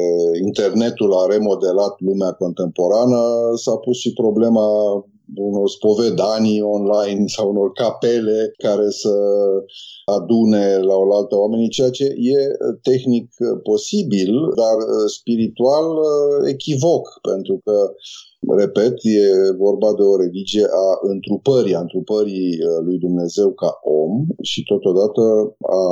internetul 0.44 1.14
a 1.14 1.26
remodelat 1.26 1.94
lumea 2.00 2.32
contemporană, 2.32 3.20
s-a 3.54 3.76
pus 3.76 3.96
și 3.98 4.12
problema 4.12 4.66
unor 5.34 5.68
spovedanii 5.68 6.60
online 6.60 7.26
sau 7.26 7.48
unor 7.50 7.72
capele 7.72 8.52
care 8.56 8.88
să 8.90 9.14
adune 10.04 10.76
la 10.76 10.94
oaltă 10.94 11.36
oamenii, 11.36 11.68
ceea 11.68 11.90
ce 11.90 12.04
e 12.04 12.38
tehnic 12.82 13.28
posibil, 13.62 14.32
dar 14.54 14.76
spiritual 15.06 15.86
echivoc, 16.46 17.18
pentru 17.22 17.60
că 17.64 17.94
Repet, 18.48 18.94
e 19.02 19.52
vorba 19.56 19.94
de 19.94 20.02
o 20.02 20.16
religie 20.16 20.64
a 20.64 20.98
întrupării, 21.00 21.74
a 21.74 21.80
întrupării 21.80 22.58
lui 22.84 22.98
Dumnezeu 22.98 23.52
ca 23.52 23.78
om 23.82 24.26
și 24.42 24.62
totodată 24.62 25.22
a 25.58 25.82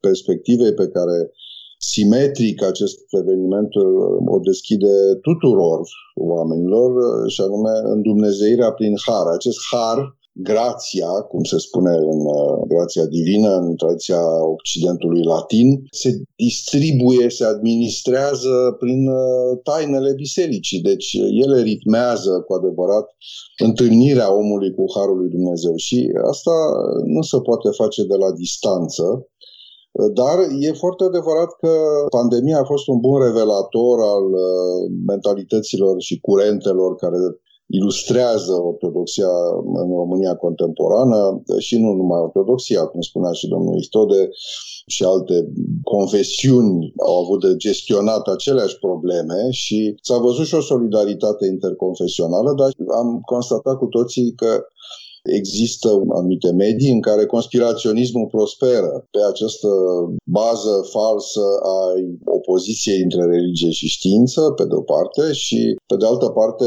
perspectivei 0.00 0.74
pe 0.74 0.88
care 0.88 1.30
simetric 1.78 2.62
acest 2.62 2.98
eveniment 3.20 3.74
uh, 3.74 4.34
o 4.34 4.38
deschide 4.38 4.94
tuturor 5.22 5.80
oamenilor 6.14 6.90
uh, 6.96 7.32
și 7.32 7.40
anume 7.40 7.70
îndumnezeirea 7.94 8.70
prin 8.72 8.94
har. 9.06 9.26
Acest 9.26 9.58
har, 9.70 9.98
grația, 10.32 11.10
cum 11.30 11.42
se 11.44 11.58
spune 11.58 11.94
în 12.12 12.20
uh, 12.36 12.62
grația 12.68 13.06
divină, 13.06 13.50
în 13.56 13.76
tradiția 13.76 14.22
Occidentului 14.56 15.22
latin, 15.24 15.68
se 15.90 16.10
distribuie, 16.36 17.28
se 17.30 17.44
administrează 17.44 18.76
prin 18.78 19.00
tainele 19.62 20.12
bisericii. 20.14 20.80
Deci 20.80 21.12
ele 21.44 21.62
ritmează 21.62 22.32
cu 22.46 22.52
adevărat 22.54 23.06
întâlnirea 23.58 24.34
omului 24.34 24.74
cu 24.74 24.84
Harul 24.94 25.18
lui 25.18 25.30
Dumnezeu 25.36 25.76
și 25.76 25.98
asta 26.32 26.54
nu 27.04 27.22
se 27.22 27.38
poate 27.48 27.68
face 27.80 28.02
de 28.04 28.16
la 28.24 28.30
distanță, 28.32 29.04
dar 30.12 30.36
e 30.60 30.72
foarte 30.72 31.04
adevărat 31.04 31.50
că 31.60 31.72
pandemia 32.10 32.58
a 32.60 32.64
fost 32.64 32.86
un 32.88 32.98
bun 33.00 33.22
revelator 33.22 33.96
al 34.14 34.26
uh, 34.32 34.90
mentalităților 35.06 35.94
și 36.00 36.20
curentelor 36.20 36.96
care 36.96 37.18
ilustrează 37.66 38.52
ortodoxia 38.52 39.32
în 39.82 39.88
România 40.02 40.34
contemporană 40.36 41.42
și 41.58 41.78
nu 41.78 41.92
numai 41.92 42.20
ortodoxia, 42.20 42.86
cum 42.86 43.00
spunea 43.00 43.32
și 43.32 43.48
domnul 43.48 43.76
Istode, 43.76 44.28
și 44.86 45.04
alte 45.04 45.52
confesiuni 45.82 46.92
au 47.06 47.22
avut 47.22 47.40
de 47.40 47.56
gestionat 47.56 48.26
aceleași 48.26 48.78
probleme 48.78 49.40
și 49.50 49.94
s-a 50.02 50.18
văzut 50.18 50.46
și 50.46 50.54
o 50.54 50.60
solidaritate 50.60 51.46
interconfesională, 51.46 52.54
dar 52.56 52.70
am 52.96 53.20
constatat 53.20 53.76
cu 53.76 53.86
toții 53.86 54.32
că 54.34 54.64
Există 55.26 55.88
anumite 56.18 56.50
medii 56.52 56.92
în 56.92 57.00
care 57.00 57.26
conspiraționismul 57.26 58.26
prosperă. 58.26 59.06
Pe 59.10 59.18
această 59.32 59.68
bază 60.24 60.74
falsă 60.90 61.44
a 61.62 61.78
opoziției 62.38 63.00
între 63.02 63.24
religie 63.24 63.70
și 63.70 63.86
știință, 63.86 64.40
pe 64.56 64.64
de 64.64 64.74
o 64.74 64.80
parte, 64.94 65.32
și 65.32 65.76
pe 65.86 65.96
de 65.96 66.06
altă 66.06 66.28
parte 66.28 66.66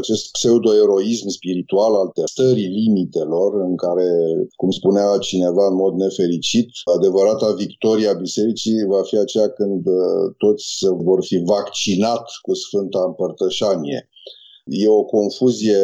acest 0.00 0.30
pseudo-eroism 0.30 1.28
spiritual 1.28 1.92
al 1.94 2.08
stării 2.24 2.74
limitelor 2.80 3.50
în 3.68 3.76
care, 3.76 4.08
cum 4.56 4.70
spunea 4.70 5.18
cineva 5.18 5.66
în 5.66 5.74
mod 5.74 5.94
nefericit, 5.94 6.68
adevărata 6.96 7.48
victoria 7.64 8.12
bisericii 8.12 8.86
va 8.94 9.02
fi 9.02 9.16
aceea 9.18 9.48
când 9.48 9.86
uh, 9.86 10.34
toți 10.36 10.66
vor 11.08 11.24
fi 11.24 11.36
vaccinat 11.54 12.24
cu 12.42 12.54
Sfânta 12.54 13.02
Împărtășanie 13.06 14.00
E 14.68 14.88
o 14.88 15.04
confuzie 15.04 15.82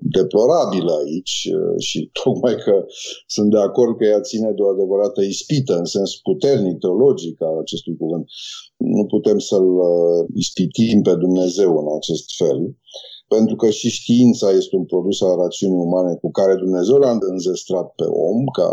deplorabilă 0.00 0.92
aici 1.04 1.48
și 1.78 2.10
tocmai 2.24 2.54
că 2.64 2.84
sunt 3.26 3.50
de 3.50 3.58
acord 3.58 3.96
că 3.96 4.04
ea 4.04 4.20
ține 4.20 4.50
de 4.56 4.62
o 4.62 4.68
adevărată 4.68 5.20
ispită 5.22 5.76
în 5.76 5.84
sens 5.84 6.16
puternic 6.16 6.78
teologic 6.78 7.42
al 7.42 7.58
acestui 7.58 7.96
cuvânt. 7.96 8.24
Nu 8.76 9.04
putem 9.06 9.38
să-l 9.38 9.68
ispitim 10.34 11.02
pe 11.02 11.14
Dumnezeu 11.14 11.78
în 11.78 11.96
acest 11.98 12.26
fel 12.36 12.76
pentru 13.34 13.56
că 13.56 13.70
și 13.70 13.88
știința 13.88 14.48
este 14.50 14.76
un 14.76 14.84
produs 14.84 15.20
al 15.20 15.36
rațiunii 15.36 15.84
umane 15.88 16.14
cu 16.22 16.30
care 16.30 16.54
Dumnezeu 16.64 16.96
l-a 16.96 17.18
înzestrat 17.32 17.88
pe 18.00 18.06
om 18.30 18.44
ca 18.58 18.70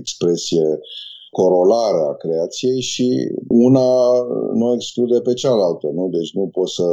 expresie 0.00 0.66
corolară 1.40 2.02
a 2.08 2.14
creației 2.24 2.80
și 2.80 3.08
una 3.48 3.90
nu 4.60 4.72
exclude 4.72 5.18
pe 5.20 5.32
cealaltă. 5.42 5.86
Nu? 5.98 6.08
Deci 6.08 6.32
nu 6.38 6.46
poți 6.56 6.74
să 6.74 6.88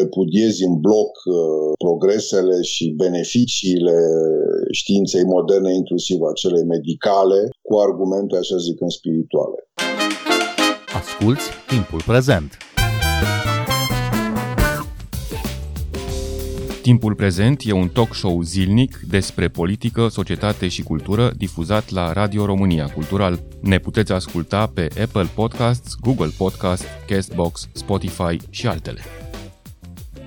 repudiezi 0.00 0.64
în 0.68 0.74
bloc 0.86 1.12
uh, 1.24 1.36
progresele 1.84 2.62
și 2.62 2.94
beneficiile 3.04 3.98
științei 4.70 5.24
moderne, 5.24 5.74
inclusiv 5.74 6.18
a 6.22 6.32
celei 6.32 6.64
medicale, 6.74 7.40
cu 7.66 7.74
argumente, 7.86 8.36
așa 8.36 8.56
zic, 8.56 8.80
în 8.80 8.88
spirituale. 8.98 9.58
Asculți 11.00 11.46
timpul 11.68 12.02
prezent! 12.06 12.50
Timpul 16.84 17.14
prezent 17.14 17.62
e 17.64 17.72
un 17.72 17.88
talk 17.88 18.14
show 18.14 18.42
zilnic 18.42 19.00
despre 19.10 19.48
politică, 19.48 20.08
societate 20.08 20.68
și 20.68 20.82
cultură 20.82 21.32
difuzat 21.36 21.90
la 21.90 22.12
Radio 22.12 22.44
România 22.44 22.86
Cultural. 22.86 23.42
Ne 23.60 23.78
puteți 23.78 24.12
asculta 24.12 24.70
pe 24.74 24.88
Apple 25.02 25.30
Podcasts, 25.34 25.94
Google 26.00 26.30
Podcasts, 26.38 26.86
Castbox, 27.06 27.68
Spotify 27.72 28.36
și 28.50 28.66
altele. 28.66 29.00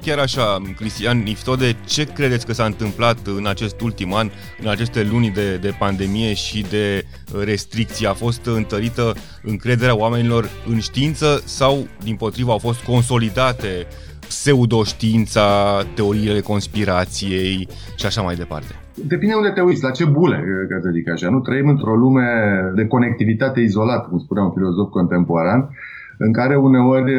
Chiar 0.08 0.20
așa, 0.20 0.62
Cristian 0.76 1.18
Niftode, 1.18 1.76
ce 1.86 2.04
credeți 2.04 2.46
că 2.46 2.54
s-a 2.54 2.64
întâmplat 2.64 3.18
în 3.38 3.46
acest 3.48 3.82
ultim 3.82 4.14
an, 4.14 4.28
în 4.62 4.70
aceste 4.70 5.08
luni 5.12 5.30
de, 5.30 5.58
de 5.58 5.76
pandemie 5.80 6.34
și 6.34 6.66
de 6.70 7.04
restricții? 7.46 8.08
A 8.08 8.14
fost 8.14 8.46
întărită 8.46 9.14
încrederea 9.44 9.98
oamenilor 9.98 10.50
în 10.70 10.80
știință 10.80 11.42
sau, 11.46 11.88
din 12.04 12.16
potrivă, 12.16 12.52
au 12.52 12.58
fost 12.58 12.84
consolidate 12.84 13.88
pseudoștiința, 14.28 15.48
teoriile 15.96 16.40
conspirației 16.40 17.68
și 17.96 18.06
așa 18.06 18.22
mai 18.22 18.36
departe? 18.36 18.74
Depinde 18.94 19.34
unde 19.34 19.50
te 19.50 19.62
uiți, 19.62 19.84
la 19.84 19.92
ce 19.92 20.06
bule, 20.06 20.44
ca 20.70 20.78
să 20.82 20.90
zic 20.94 21.10
așa. 21.10 21.30
Nu 21.30 21.40
trăim 21.40 21.68
într-o 21.70 21.96
lume 21.96 22.28
de 22.76 22.86
conectivitate 22.86 23.60
izolată, 23.60 24.08
cum 24.10 24.20
spunea 24.20 24.44
un 24.44 24.54
filozof 24.54 24.90
contemporan, 24.90 25.70
în 26.18 26.32
care 26.34 26.56
uneori 26.56 27.14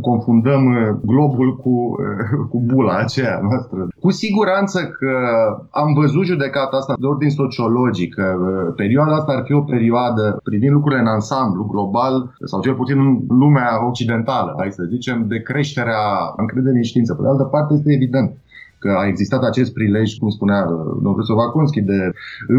confundăm 0.00 0.62
globul 1.04 1.56
cu, 1.56 1.94
cu 2.50 2.62
bula 2.66 2.96
aceea 2.96 3.40
noastră. 3.42 3.88
Cu 4.00 4.10
siguranță 4.10 4.78
că 4.98 5.12
am 5.70 5.92
văzut 5.92 6.24
judecata 6.24 6.76
asta 6.76 6.94
de 6.98 7.06
ordin 7.06 7.30
sociologic, 7.30 8.14
că 8.14 8.36
perioada 8.76 9.14
asta 9.14 9.32
ar 9.32 9.42
fi 9.44 9.52
o 9.52 9.60
perioadă, 9.60 10.40
privind 10.42 10.72
lucrurile 10.72 11.00
în 11.00 11.06
ansamblu, 11.06 11.64
global, 11.64 12.34
sau 12.44 12.60
cel 12.60 12.74
puțin 12.74 12.98
în 12.98 13.18
lumea 13.28 13.86
occidentală, 13.88 14.54
hai 14.58 14.70
să 14.70 14.82
zicem, 14.88 15.24
de 15.28 15.42
creșterea 15.42 16.02
încrederii 16.36 16.76
în 16.76 16.82
știință. 16.82 17.14
Pe 17.14 17.22
de 17.22 17.28
altă 17.28 17.44
parte, 17.44 17.74
este 17.74 17.92
evident 17.92 18.30
că 18.82 18.90
a 19.00 19.06
existat 19.06 19.42
acest 19.42 19.72
prilej, 19.72 20.08
cum 20.20 20.28
spunea 20.28 20.60
uh, 20.60 20.68
domnul 20.94 21.16
profesor 21.16 21.36
Vaconski, 21.36 21.80
de 21.80 22.00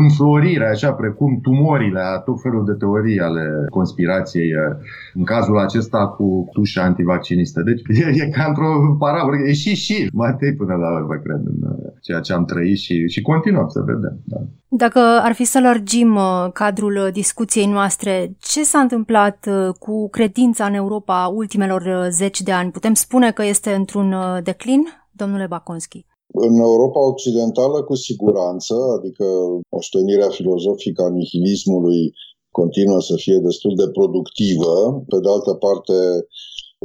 înflorire, 0.02 0.68
așa 0.68 0.92
precum 0.94 1.40
tumorile 1.42 2.00
a 2.00 2.18
tot 2.28 2.42
felul 2.42 2.64
de 2.66 2.74
teorii 2.74 3.20
ale 3.20 3.46
conspirației, 3.70 4.50
uh, 4.56 4.76
în 5.14 5.24
cazul 5.24 5.58
acesta 5.60 6.02
cu 6.08 6.28
tușa 6.54 6.84
antivaccinistă. 6.84 7.60
Deci 7.70 7.82
e, 8.04 8.06
e 8.24 8.30
ca 8.38 8.46
într-o 8.48 8.96
parabolă, 9.00 9.36
e 9.48 9.54
și 9.54 9.76
și, 9.76 10.10
Matei 10.14 10.56
până 10.56 10.76
la 10.84 10.90
urmă, 11.00 11.16
cred, 11.24 11.42
în 11.54 11.60
uh, 11.70 11.92
ceea 12.02 12.20
ce 12.20 12.34
am 12.34 12.46
trăit 12.46 12.78
și, 12.78 13.08
și 13.08 13.22
continuăm 13.22 13.68
să 13.68 13.80
vedem. 13.86 14.16
Da. 14.24 14.38
Dacă 14.68 15.00
ar 15.00 15.34
fi 15.34 15.44
să 15.44 15.60
lărgim 15.60 16.20
cadrul 16.54 17.10
discuției 17.12 17.66
noastre, 17.66 18.36
ce 18.40 18.64
s-a 18.64 18.80
întâmplat 18.80 19.50
cu 19.80 20.10
credința 20.10 20.66
în 20.66 20.74
Europa 20.74 21.32
ultimelor 21.34 22.08
zeci 22.10 22.42
de 22.42 22.52
ani? 22.52 22.72
Putem 22.72 22.94
spune 22.94 23.32
că 23.32 23.44
este 23.46 23.74
într-un 23.74 24.16
declin, 24.44 24.82
domnule 25.12 25.46
Baconski? 25.50 26.06
În 26.34 26.54
Europa 26.58 27.08
Occidentală, 27.08 27.84
cu 27.84 27.96
siguranță, 27.96 28.76
adică 28.98 29.26
moștenirea 29.70 30.30
filozofică 30.30 31.02
a 31.04 31.10
nihilismului 31.10 32.14
continuă 32.52 33.02
să 33.02 33.16
fie 33.16 33.38
destul 33.38 33.74
de 33.76 33.90
productivă. 33.90 35.04
Pe 35.08 35.18
de 35.24 35.30
altă 35.30 35.54
parte, 35.54 35.94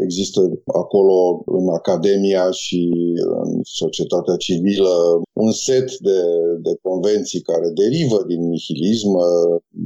există 0.06 0.40
acolo 0.82 1.42
în 1.46 1.68
academia 1.80 2.50
și 2.50 2.80
în 3.44 3.60
societatea 3.62 4.36
civilă 4.36 4.94
un 5.32 5.52
set 5.52 5.88
de, 5.98 6.20
de 6.66 6.72
convenții 6.82 7.40
care 7.40 7.68
derivă 7.82 8.24
din 8.30 8.42
nihilism, 8.48 9.12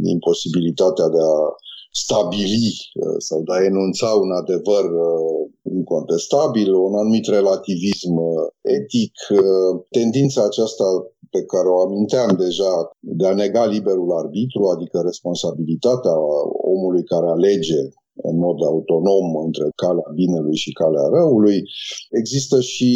imposibilitatea 0.04 1.08
de 1.08 1.22
a 1.34 1.36
stabili 1.92 2.72
uh, 2.94 3.16
sau 3.18 3.38
de 3.46 3.52
a 3.54 3.64
enunța 3.70 4.08
un 4.24 4.30
adevăr 4.40 4.84
uh, 5.08 5.40
incontestabil, 5.78 6.74
un 6.74 6.94
anumit 7.02 7.26
relativism 7.26 8.14
uh, 8.16 8.46
etic, 8.78 9.14
tendința 9.90 10.44
aceasta 10.44 10.84
pe 11.34 11.42
care 11.52 11.68
o 11.68 11.80
aminteam 11.80 12.30
deja 12.46 12.72
de 13.00 13.26
a 13.26 13.34
nega 13.34 13.64
liberul 13.66 14.10
arbitru, 14.22 14.62
adică 14.74 14.96
responsabilitatea 15.00 16.14
omului 16.74 17.04
care 17.04 17.26
alege 17.26 17.82
în 18.30 18.36
mod 18.38 18.58
autonom 18.72 19.36
între 19.46 19.66
calea 19.82 20.08
binelui 20.14 20.56
și 20.56 20.72
calea 20.72 21.06
răului. 21.16 21.60
Există 22.20 22.60
și 22.60 22.92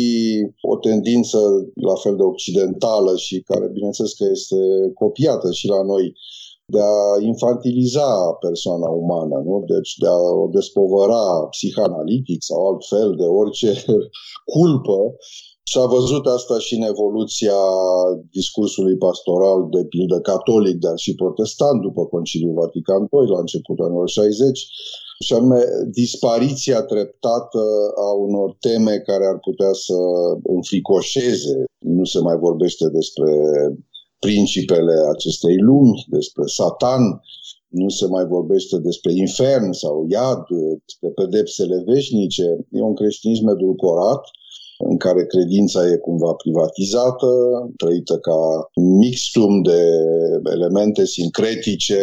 o 0.72 0.76
tendință 0.76 1.38
la 1.74 1.94
fel 1.94 2.16
de 2.16 2.22
occidentală 2.22 3.16
și 3.16 3.40
care, 3.40 3.66
bineînțeles 3.72 4.12
că 4.12 4.24
este 4.30 4.56
copiată 4.94 5.52
și 5.52 5.66
la 5.66 5.82
noi, 5.82 6.04
de 6.74 6.80
a 6.80 7.22
infantiliza 7.32 8.08
persoana 8.46 8.88
umană, 9.02 9.36
nu? 9.44 9.64
deci 9.74 9.92
de 10.02 10.06
a 10.06 10.20
o 10.44 10.46
despovăra 10.58 11.26
psihanalitic 11.50 12.42
sau 12.42 12.58
altfel 12.70 13.08
de 13.20 13.26
orice 13.40 13.70
culpă. 14.54 14.98
Și 15.70 15.78
a 15.78 15.86
văzut 15.86 16.26
asta 16.26 16.58
și 16.58 16.74
în 16.74 16.82
evoluția 16.82 17.60
discursului 18.30 18.96
pastoral, 18.96 19.60
de 19.70 19.84
pildă 19.84 20.18
catolic, 20.20 20.76
dar 20.78 20.96
și 20.96 21.14
protestant, 21.14 21.80
după 21.80 22.02
Conciliul 22.06 22.54
Vatican 22.62 23.00
II, 23.00 23.32
la 23.34 23.38
începutul 23.38 23.84
anilor 23.84 24.08
60, 24.08 24.66
și 25.24 25.32
anume 25.34 25.60
dispariția 25.90 26.82
treptată 26.82 27.62
a 28.06 28.08
unor 28.26 28.56
teme 28.60 28.94
care 28.98 29.24
ar 29.32 29.38
putea 29.48 29.72
să 29.72 29.96
înfricoșeze. 30.56 31.64
Nu 31.78 32.04
se 32.04 32.20
mai 32.20 32.36
vorbește 32.36 32.88
despre 32.98 33.30
principele 34.26 34.94
acestei 35.14 35.56
lumi, 35.70 36.04
despre 36.08 36.44
Satan, 36.46 37.02
nu 37.68 37.88
se 37.88 38.06
mai 38.06 38.24
vorbește 38.26 38.76
despre 38.78 39.12
infern 39.24 39.72
sau 39.72 40.06
iad, 40.08 40.42
despre 40.84 41.08
pedepsele 41.20 41.82
veșnice. 41.86 42.46
E 42.70 42.80
un 42.90 42.94
creștinism 42.94 43.46
edulcorat 43.48 44.22
în 44.78 44.96
care 44.96 45.26
credința 45.26 45.80
e 45.86 45.96
cumva 45.96 46.32
privatizată, 46.32 47.30
trăită 47.76 48.16
ca 48.18 48.40
mixtum 49.00 49.62
de 49.62 49.80
elemente 50.56 51.04
sincretice 51.04 52.00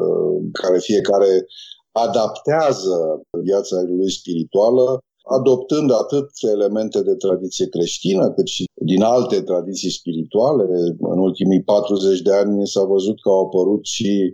uh, 0.00 0.34
care 0.52 0.78
fiecare 0.78 1.46
adaptează 1.92 2.96
viața 3.42 3.76
lui 3.98 4.10
spirituală 4.10 5.02
adoptând 5.22 5.90
atât 5.90 6.30
elemente 6.54 7.02
de 7.02 7.14
tradiție 7.14 7.66
creștină, 7.68 8.30
cât 8.30 8.46
și 8.46 8.64
din 8.74 9.02
alte 9.02 9.40
tradiții 9.40 9.90
spirituale. 9.90 10.64
În 10.98 11.18
ultimii 11.18 11.62
40 11.62 12.20
de 12.20 12.32
ani 12.32 12.66
s-a 12.66 12.84
văzut 12.84 13.20
că 13.20 13.28
au 13.28 13.44
apărut 13.44 13.84
și 13.84 14.32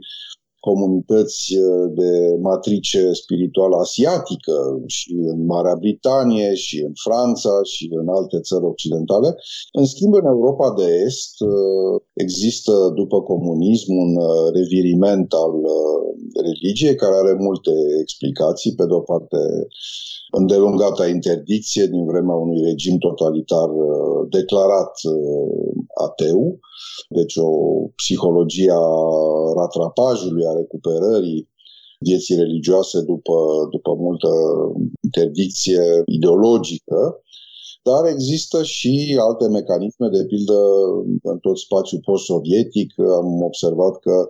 comunități 0.61 1.57
uh, 1.57 1.93
de 2.01 2.13
matrice 2.41 3.13
spirituală 3.13 3.77
asiatică 3.77 4.57
și 4.87 5.13
în 5.33 5.45
Marea 5.45 5.77
Britanie 5.85 6.55
și 6.55 6.77
în 6.89 6.93
Franța 7.05 7.55
și 7.73 7.85
în 8.01 8.09
alte 8.09 8.41
țări 8.41 8.65
occidentale. 8.65 9.37
În 9.73 9.85
schimb, 9.85 10.15
în 10.15 10.27
Europa 10.27 10.75
de 10.79 10.87
Est 11.07 11.35
uh, 11.41 11.95
există, 12.13 12.73
după 12.95 13.23
comunism, 13.23 13.91
un 14.05 14.13
uh, 14.17 14.53
reviriment 14.59 15.33
al 15.33 15.53
religiei 16.47 16.95
care 17.03 17.15
are 17.23 17.35
multe 17.47 17.73
explicații. 18.01 18.75
Pe 18.75 18.87
de 18.87 18.95
o 19.01 19.01
parte, 19.01 19.41
îndelungata 20.31 21.09
interdicție 21.09 21.87
din 21.87 22.05
vremea 22.07 22.35
unui 22.35 22.63
regim 22.63 22.99
totalitar 22.99 23.69
uh, 23.69 24.29
declarat 24.31 24.93
uh, 25.15 25.83
ateu, 26.07 26.59
deci 27.09 27.37
o 27.37 27.51
psihologie 27.97 28.71
a 28.73 28.89
ratrapajului, 29.57 30.47
a 30.47 30.53
recuperării 30.53 31.49
vieții 31.99 32.37
religioase 32.37 33.01
după, 33.01 33.37
după 33.71 33.95
multă 33.95 34.29
interdicție 35.01 35.83
ideologică, 36.07 37.23
dar 37.83 38.07
există 38.07 38.63
și 38.63 39.19
alte 39.21 39.49
mecanisme, 39.49 40.09
de 40.09 40.25
pildă 40.27 40.59
în 41.23 41.39
tot 41.39 41.59
spațiul 41.59 42.01
post-sovietic 42.05 42.99
am 42.99 43.43
observat 43.43 43.99
că 43.99 44.29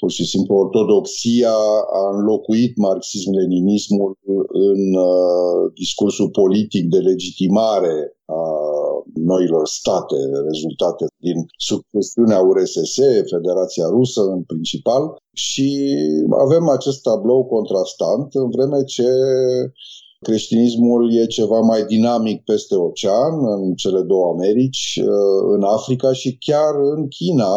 Pur 0.00 0.10
și 0.10 0.24
simplu, 0.24 0.54
ortodoxia 0.54 1.58
a 2.00 2.16
înlocuit 2.16 2.76
marxism-leninismul 2.76 4.18
în 4.72 4.82
uh, 4.94 5.72
discursul 5.74 6.30
politic 6.30 6.84
de 6.88 6.98
legitimare 6.98 7.96
a 8.26 8.42
noilor 9.14 9.66
state 9.66 10.16
rezultate 10.48 11.04
din 11.26 11.38
subchestiunea 11.68 12.40
URSS, 12.40 12.94
Federația 13.34 13.86
Rusă 13.96 14.22
în 14.36 14.42
principal 14.42 15.02
și 15.32 15.68
avem 16.46 16.68
acest 16.68 17.02
tablou 17.02 17.44
contrastant 17.44 18.34
în 18.34 18.48
vreme 18.50 18.84
ce 18.84 19.08
Creștinismul 20.20 21.12
e 21.14 21.26
ceva 21.26 21.60
mai 21.60 21.84
dinamic 21.84 22.44
peste 22.44 22.74
ocean, 22.74 23.34
în 23.54 23.74
cele 23.74 24.02
două 24.02 24.28
Americi, 24.32 25.00
în 25.54 25.62
Africa 25.62 26.12
și 26.12 26.36
chiar 26.38 26.74
în 26.96 27.08
China, 27.08 27.52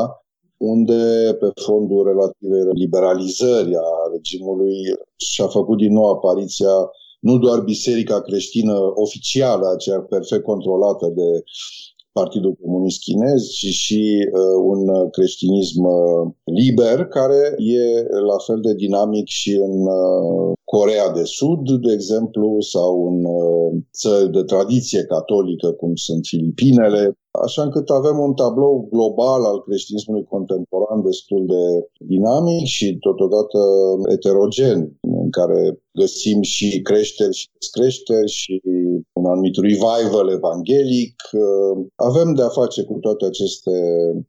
unde 0.62 1.34
pe 1.40 1.50
fondul 1.66 2.02
relative 2.12 2.70
liberalizări 2.74 3.76
a 3.76 3.92
regimului 4.14 4.76
și-a 5.18 5.48
făcut 5.48 5.78
din 5.78 5.94
nou 5.94 6.10
apariția 6.12 6.76
nu 7.20 7.38
doar 7.38 7.60
biserica 7.60 8.22
creștină 8.22 8.76
oficială, 8.96 9.66
aceea 9.68 10.00
perfect 10.00 10.44
controlată 10.44 11.08
de 11.16 11.44
Partidul 12.12 12.54
Comunist 12.62 13.00
Chinez, 13.02 13.48
ci 13.48 13.66
și 13.66 14.30
uh, 14.32 14.58
un 14.74 15.10
creștinism 15.10 15.84
uh, 15.84 16.32
liber, 16.44 17.06
care 17.06 17.42
e 17.58 18.02
la 18.32 18.38
fel 18.46 18.60
de 18.62 18.74
dinamic 18.74 19.28
și 19.28 19.52
în 19.52 19.76
uh, 19.82 20.54
Corea 20.64 21.12
de 21.12 21.24
Sud, 21.24 21.82
de 21.86 21.94
exemplu, 21.94 22.58
sau 22.60 23.08
în 23.08 23.24
uh, 23.26 23.82
țări 23.94 24.32
de 24.32 24.44
tradiție 24.44 25.04
catolică, 25.04 25.72
cum 25.72 25.96
sunt 25.96 26.26
Filipinele, 26.26 27.18
așa 27.32 27.62
încât 27.64 27.90
avem 27.90 28.20
un 28.20 28.34
tablou 28.34 28.88
global 28.90 29.44
al 29.46 29.62
creștinismului 29.62 30.24
contemporan 30.24 31.02
destul 31.04 31.46
de 31.46 31.64
dinamic 32.08 32.66
și 32.66 32.98
totodată 32.98 33.60
eterogen, 34.16 34.80
în 35.02 35.30
care 35.30 35.82
găsim 35.94 36.42
și 36.42 36.82
creșteri 36.82 37.36
și 37.36 37.50
descreșteri 37.60 38.32
și 38.32 38.62
un 39.14 39.26
anumit 39.26 39.56
revival 39.56 40.30
evanghelic. 40.30 41.16
Avem 41.96 42.34
de 42.34 42.42
a 42.42 42.48
face 42.62 42.84
cu 42.84 42.94
toate 42.94 43.26
aceste 43.26 43.72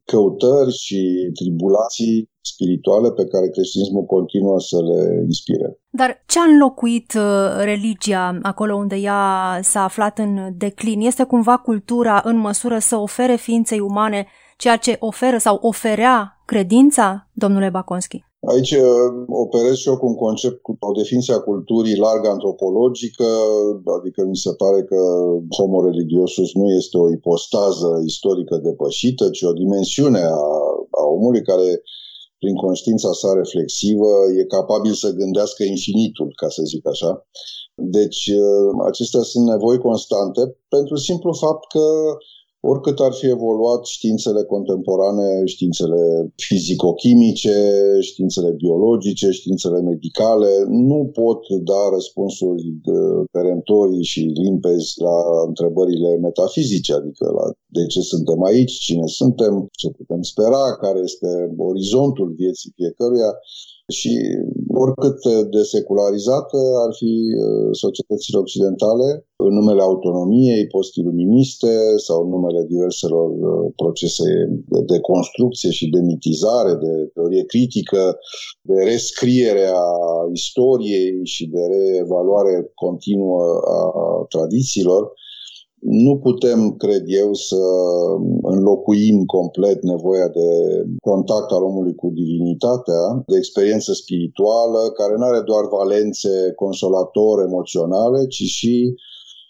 căutări 0.05 0.73
și 0.73 1.31
tribulații 1.35 2.31
spirituale 2.43 3.11
pe 3.13 3.25
care 3.27 3.49
creștinismul 3.49 4.05
continuă 4.05 4.61
să 4.61 4.83
le 4.83 5.23
inspire. 5.25 5.79
Dar 5.91 6.23
ce 6.27 6.39
a 6.39 6.43
înlocuit 6.43 7.13
uh, 7.17 7.23
religia 7.65 8.39
acolo 8.43 8.75
unde 8.77 8.97
ea 8.97 9.59
s-a 9.63 9.83
aflat 9.83 10.19
în 10.19 10.55
declin? 10.57 11.01
Este 11.01 11.25
cumva 11.25 11.57
cultura 11.57 12.23
în 12.25 12.37
măsură 12.37 12.79
să 12.79 12.97
ofere 12.97 13.37
ființei 13.37 13.81
umane 13.81 14.27
ceea 14.57 14.77
ce 14.77 14.97
oferă 15.01 15.39
sau 15.39 15.59
oferea 15.61 16.43
credința, 16.45 17.29
domnule 17.33 17.69
Baconski? 17.71 18.25
Aici 18.53 18.73
uh, 18.73 18.85
operez 19.45 19.77
și 19.77 19.89
eu 19.89 19.97
cu 19.99 20.07
un 20.07 20.15
concept, 20.15 20.59
cu 20.63 20.77
o 20.91 20.93
definiție 21.01 21.35
a 21.35 21.47
culturii 21.51 22.03
largă 22.07 22.29
antropologică, 22.29 23.29
adică 23.99 24.21
mi 24.25 24.37
se 24.45 24.53
pare 24.63 24.81
că 24.91 25.01
homo 25.57 25.79
religiosus 25.89 26.55
nu 26.55 26.67
este 26.81 26.97
o 26.99 27.11
ipostază 27.11 27.89
istorică 28.05 28.57
depășită, 28.57 29.25
ci 29.31 29.43
o 29.43 29.53
dimensiune 29.53 30.19
a, 30.19 30.43
a 31.01 31.05
omului 31.17 31.43
care 31.43 31.69
prin 32.43 32.57
conștiința 32.67 33.13
sa 33.21 33.31
reflexivă, 33.43 34.13
e 34.39 34.55
capabil 34.57 34.95
să 35.03 35.19
gândească 35.21 35.63
infinitul, 35.63 36.29
ca 36.41 36.49
să 36.49 36.63
zic 36.73 36.85
așa. 36.93 37.11
Deci, 37.99 38.23
uh, 38.27 38.71
acestea 38.91 39.23
sunt 39.31 39.45
nevoi 39.47 39.79
constante 39.89 40.43
pentru 40.69 40.97
simplu 40.97 41.33
fapt 41.45 41.65
că 41.75 41.85
oricât 42.71 42.99
ar 43.01 43.13
fi 43.13 43.27
evoluat 43.27 43.85
științele 43.85 44.43
contemporane, 44.45 45.29
științele 45.45 46.33
fizico-chimice, 46.37 47.59
științele 48.01 48.51
biologice, 48.51 49.31
științele 49.31 49.81
medicale, 49.81 50.53
nu 50.69 51.11
pot 51.13 51.41
da 51.71 51.83
răspunsuri 51.93 52.63
perentorii 53.31 54.05
și 54.13 54.21
limpezi 54.21 55.01
la 55.07 55.19
întrebările 55.47 56.17
metafizice, 56.17 56.93
adică 56.93 57.25
la 57.39 57.45
de 57.67 57.87
ce 57.87 58.01
suntem 58.01 58.43
aici, 58.43 58.73
cine 58.73 59.07
suntem, 59.07 59.69
ce 59.81 59.89
putem 59.91 60.23
spera, 60.23 60.77
care 60.85 61.01
este 61.09 61.29
orizontul 61.57 62.29
vieții 62.43 62.73
fiecăruia 62.75 63.31
și 63.99 64.13
oricât 64.85 65.19
de 65.55 65.63
secularizată 65.75 66.59
ar 66.85 66.91
fi 67.01 67.15
uh, 67.15 67.69
societățile 67.85 68.39
occidentale, 68.45 69.09
în 69.47 69.53
numele 69.59 69.83
autonomiei 69.83 70.67
postiluministe 70.77 71.73
sau 72.07 72.19
în 72.25 72.29
numele 72.37 72.63
diverselor 72.73 73.29
uh, 73.31 73.73
procese 73.77 74.29
de 74.91 74.99
construcție 75.11 75.71
și 75.79 75.87
de 75.95 76.01
mitizare, 76.13 76.73
de 76.87 76.93
teorie 77.15 77.45
critică, 77.53 78.03
de 78.71 78.79
rescriere 78.93 79.67
a 79.87 79.91
istoriei 80.33 81.21
și 81.35 81.45
de 81.55 81.63
reevaluare 81.75 82.55
continuă 82.85 83.43
a 83.79 83.81
tradițiilor, 84.35 85.03
nu 85.83 86.19
putem, 86.19 86.75
cred 86.77 87.05
eu, 87.07 87.35
să 87.35 87.63
înlocuim 88.43 89.25
complet 89.25 89.83
nevoia 89.83 90.29
de 90.29 90.49
contact 91.01 91.51
al 91.51 91.63
omului 91.63 91.95
cu 91.95 92.09
divinitatea, 92.15 93.23
de 93.27 93.37
experiență 93.37 93.93
spirituală, 93.93 94.91
care 94.91 95.15
nu 95.17 95.25
are 95.25 95.41
doar 95.41 95.65
valențe 95.69 96.53
consolator 96.55 97.43
emoționale, 97.49 98.27
ci 98.27 98.43
și 98.43 98.95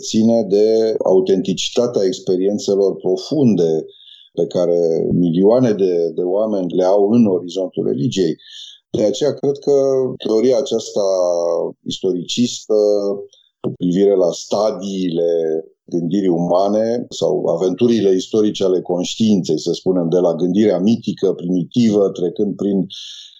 ține 0.08 0.42
de 0.48 0.96
autenticitatea 1.04 2.02
experiențelor 2.04 2.96
profunde 2.96 3.84
pe 4.32 4.46
care 4.46 5.08
milioane 5.12 5.72
de, 5.72 5.94
de 6.14 6.22
oameni 6.22 6.74
le 6.74 6.84
au 6.84 7.10
în 7.10 7.26
orizontul 7.26 7.86
religiei. 7.86 8.36
De 8.90 9.02
aceea 9.02 9.32
cred 9.34 9.58
că 9.58 9.76
teoria 10.26 10.58
aceasta 10.58 11.06
istoricistă 11.86 12.74
cu 13.60 13.72
privire 13.76 14.14
la 14.16 14.30
stadiile 14.30 15.30
gândirii 15.84 16.28
umane 16.28 17.06
sau 17.08 17.46
aventurile 17.46 18.10
istorice 18.14 18.64
ale 18.64 18.80
conștiinței, 18.80 19.58
să 19.58 19.72
spunem, 19.72 20.08
de 20.08 20.18
la 20.18 20.34
gândirea 20.34 20.78
mitică, 20.78 21.32
primitivă, 21.32 22.08
trecând 22.08 22.56
prin 22.56 22.86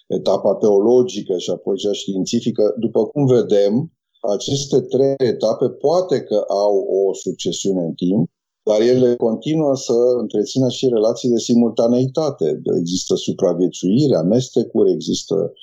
etapa 0.07 0.55
teologică 0.55 1.37
și 1.37 1.49
apoi 1.49 1.77
cea 1.77 1.91
științifică. 1.91 2.75
După 2.79 3.05
cum 3.05 3.25
vedem, 3.25 3.91
aceste 4.35 4.81
trei 4.81 5.15
etape 5.17 5.69
poate 5.69 6.21
că 6.21 6.43
au 6.47 6.75
o 6.77 7.13
succesiune 7.13 7.81
în 7.81 7.93
timp, 7.93 8.29
dar 8.63 8.81
ele 8.81 9.15
continuă 9.15 9.75
să 9.75 9.93
întrețină 10.19 10.69
și 10.69 10.87
relații 10.87 11.29
de 11.29 11.37
simultaneitate. 11.37 12.61
Există 12.79 13.15
supraviețuire, 13.15 14.15
amestecuri, 14.15 14.91
există 14.91 15.53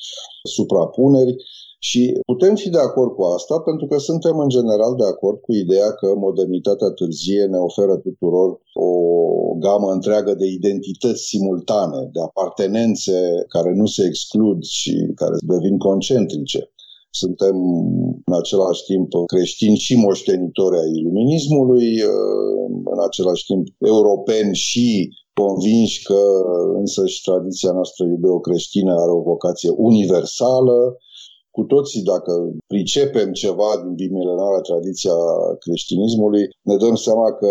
suprapuneri 0.43 1.35
și 1.83 2.03
putem 2.27 2.55
fi 2.55 2.69
de 2.71 2.79
acord 2.79 3.11
cu 3.15 3.23
asta 3.23 3.57
pentru 3.69 3.87
că 3.87 3.99
suntem 3.99 4.39
în 4.39 4.49
general 4.49 4.95
de 4.99 5.07
acord 5.13 5.39
cu 5.47 5.53
ideea 5.65 5.91
că 6.01 6.09
modernitatea 6.17 6.91
târzie 6.99 7.45
ne 7.45 7.61
oferă 7.69 7.97
tuturor 7.97 8.49
o 8.73 8.91
gamă 9.65 9.89
întreagă 9.93 10.35
de 10.35 10.47
identități 10.47 11.23
simultane, 11.23 12.01
de 12.13 12.21
apartenențe 12.21 13.19
care 13.49 13.73
nu 13.75 13.87
se 13.87 14.03
exclud 14.07 14.63
și 14.63 14.95
care 15.15 15.37
devin 15.53 15.79
concentrice. 15.79 16.61
Suntem 17.11 17.57
în 18.25 18.35
același 18.41 18.83
timp 18.85 19.09
creștini 19.27 19.77
și 19.77 19.95
moștenitori 19.97 20.79
ai 20.79 20.91
iluminismului, 20.99 21.89
în 22.95 23.01
același 23.09 23.45
timp 23.45 23.67
europeni 23.79 24.55
și 24.55 24.89
convinși 25.43 26.03
că 26.03 26.21
însăși 26.79 27.23
tradiția 27.23 27.73
noastră 27.73 28.05
iudeo-creștină 28.05 28.93
are 28.93 29.13
o 29.19 29.29
vocație 29.33 29.71
universală, 29.77 30.77
cu 31.51 31.63
toții, 31.63 32.03
dacă 32.03 32.33
pricepem 32.67 33.33
ceva 33.33 33.71
din 33.83 33.95
bimilenarea 33.95 34.61
tradiția 34.61 35.17
creștinismului, 35.59 36.45
ne 36.63 36.77
dăm 36.77 36.95
seama 36.95 37.33
că 37.33 37.49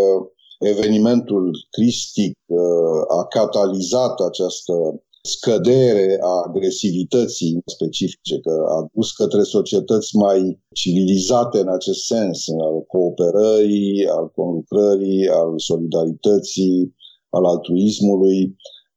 evenimentul 0.59 1.51
cristic 1.69 2.33
uh, 2.45 3.19
a 3.19 3.25
catalizat 3.25 4.19
această 4.19 4.73
scădere 5.21 6.17
a 6.21 6.43
agresivității 6.47 7.61
specifice, 7.65 8.39
că 8.39 8.65
a 8.67 8.89
dus 8.93 9.11
către 9.11 9.43
societăți 9.43 10.15
mai 10.15 10.59
civilizate 10.73 11.59
în 11.59 11.69
acest 11.69 12.05
sens, 12.05 12.47
al 12.47 12.81
cooperării, 12.81 14.07
al 14.07 14.31
conlucrării, 14.35 15.27
al 15.27 15.53
solidarității, 15.55 16.95
al 17.29 17.45
altruismului. 17.45 18.55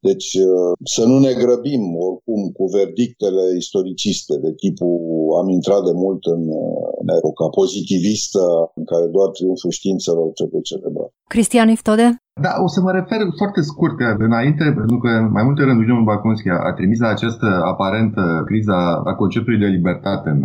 Deci 0.08 0.30
uh, 0.50 0.72
să 0.94 1.02
nu 1.10 1.16
ne 1.26 1.32
grăbim 1.42 1.82
oricum 2.06 2.40
cu 2.56 2.64
verdictele 2.78 3.44
istoriciste 3.62 4.34
de 4.44 4.50
tipul 4.62 4.94
am 5.40 5.48
intrat 5.58 5.82
de 5.88 5.94
mult 6.04 6.22
în, 6.34 6.42
uh, 6.62 6.88
în 7.02 7.08
epoca 7.18 7.46
pozitivistă 7.58 8.44
în 8.78 8.84
care 8.92 9.06
doar 9.16 9.28
triumful 9.36 9.72
științelor 9.78 10.28
trebuie 10.38 10.68
celebrat. 10.70 11.10
Cristian 11.34 11.68
Iftode? 11.76 12.06
Da, 12.44 12.52
o 12.66 12.68
să 12.74 12.80
mă 12.86 12.92
refer 12.98 13.20
foarte 13.40 13.60
scurt 13.70 13.96
înainte, 14.28 14.64
pentru 14.80 14.98
că 15.02 15.10
mai 15.36 15.44
multe 15.48 15.62
rânduri 15.66 15.90
domnul 15.90 16.10
Bacunski 16.12 16.48
a, 16.54 16.58
a 16.68 16.72
trimis 16.78 16.98
la 17.04 17.10
această 17.16 17.48
aparentă 17.72 18.22
criza 18.48 18.78
a 19.10 19.12
conceptului 19.22 19.62
de 19.64 19.74
libertate 19.76 20.28
în, 20.36 20.42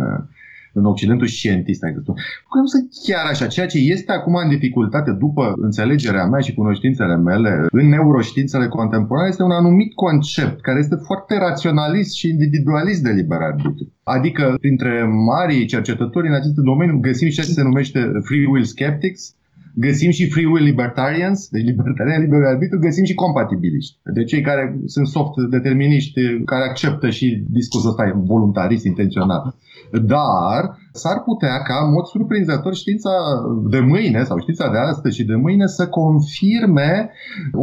în 0.72 0.84
Occidentul 0.84 1.26
scientist, 1.26 1.82
ai 1.82 1.92
spus. 1.92 2.06
Nu 2.60 2.66
sunt 2.66 2.88
chiar 3.06 3.26
așa. 3.30 3.46
Ceea 3.46 3.66
ce 3.66 3.78
este 3.78 4.12
acum 4.12 4.34
în 4.34 4.48
dificultate 4.48 5.10
după 5.18 5.52
înțelegerea 5.56 6.26
mea 6.26 6.40
și 6.40 6.54
cunoștințele 6.54 7.16
mele 7.16 7.66
în 7.70 7.88
neuroștiințele 7.88 8.68
contemporane 8.68 9.28
este 9.28 9.42
un 9.42 9.50
anumit 9.50 9.94
concept 9.94 10.60
care 10.60 10.78
este 10.78 10.96
foarte 11.06 11.38
raționalist 11.38 12.14
și 12.14 12.28
individualist 12.28 13.02
de 13.02 13.10
liber 13.10 13.38
arbitru. 13.40 13.92
Adică, 14.02 14.54
printre 14.60 14.92
marii 15.30 15.66
cercetători 15.66 16.28
în 16.28 16.34
acest 16.34 16.54
domeniu 16.54 16.98
găsim 17.00 17.28
ceea 17.28 17.46
ce 17.46 17.52
se 17.52 17.62
numește 17.62 18.00
free 18.28 18.46
will 18.46 18.64
skeptics, 18.64 19.22
găsim 19.74 20.10
și 20.10 20.30
free 20.30 20.46
will 20.46 20.64
libertarians, 20.64 21.48
deci 21.48 21.64
libertariani 21.64 22.24
liber 22.24 22.42
arbitru, 22.42 22.78
găsim 22.78 23.04
și 23.04 23.14
compatibiliști. 23.14 23.96
De 24.04 24.24
cei 24.24 24.40
care 24.40 24.78
sunt 24.86 25.06
soft 25.06 25.34
determiniști, 25.50 26.20
care 26.44 26.64
acceptă 26.68 27.10
și 27.10 27.44
discursul 27.48 27.90
ăsta 27.90 28.22
voluntarist, 28.32 28.84
intenționat. 28.84 29.54
Dar 29.92 30.76
s-ar 31.02 31.18
putea 31.28 31.56
ca, 31.68 31.76
în 31.86 31.90
mod 31.96 32.06
surprinzător, 32.14 32.74
știința 32.74 33.12
de 33.74 33.80
mâine 33.92 34.20
sau 34.28 34.36
știința 34.38 34.66
de 34.74 34.78
astăzi 34.78 35.16
și 35.16 35.24
de 35.30 35.36
mâine 35.44 35.66
să 35.66 35.84
confirme 36.00 36.92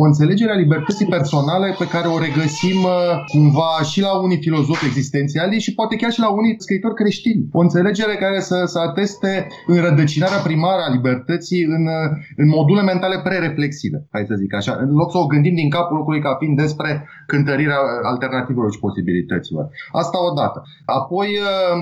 o 0.02 0.04
înțelegere 0.10 0.52
a 0.52 0.64
libertății 0.64 1.14
personale 1.16 1.68
pe 1.82 1.88
care 1.94 2.08
o 2.08 2.20
regăsim 2.28 2.80
uh, 2.84 3.12
cumva 3.34 3.74
și 3.92 4.00
la 4.08 4.12
unii 4.26 4.44
filozofi 4.48 4.86
existențiali 4.86 5.60
și 5.66 5.76
poate 5.80 5.96
chiar 5.96 6.12
și 6.12 6.20
la 6.26 6.30
unii 6.40 6.56
scriitori 6.66 7.00
creștini. 7.02 7.48
O 7.52 7.60
înțelegere 7.60 8.16
care 8.26 8.40
să, 8.40 8.58
să 8.74 8.80
ateste 8.80 9.48
înrădăcinarea 9.68 10.46
primară 10.48 10.82
a 10.84 10.94
libertății 10.98 11.62
în, 11.76 11.84
uh, 11.98 12.08
în 12.42 12.48
module 12.58 12.82
mentale 12.82 13.18
prereflexive, 13.28 13.98
hai 14.12 14.26
să 14.28 14.36
zic 14.42 14.52
așa, 14.54 14.74
în 14.86 14.92
loc 15.02 15.12
să 15.12 15.18
o 15.18 15.32
gândim 15.34 15.56
din 15.56 15.70
capul 15.70 15.98
locului 15.98 16.22
ca 16.22 16.36
fiind 16.40 16.58
despre 16.58 16.90
cântărirea 17.32 17.80
alternativelor 18.12 18.72
și 18.72 18.80
posibilităților. 18.80 19.66
Asta 19.92 20.18
odată. 20.32 20.60
Apoi, 20.86 21.28
uh, 21.48 21.76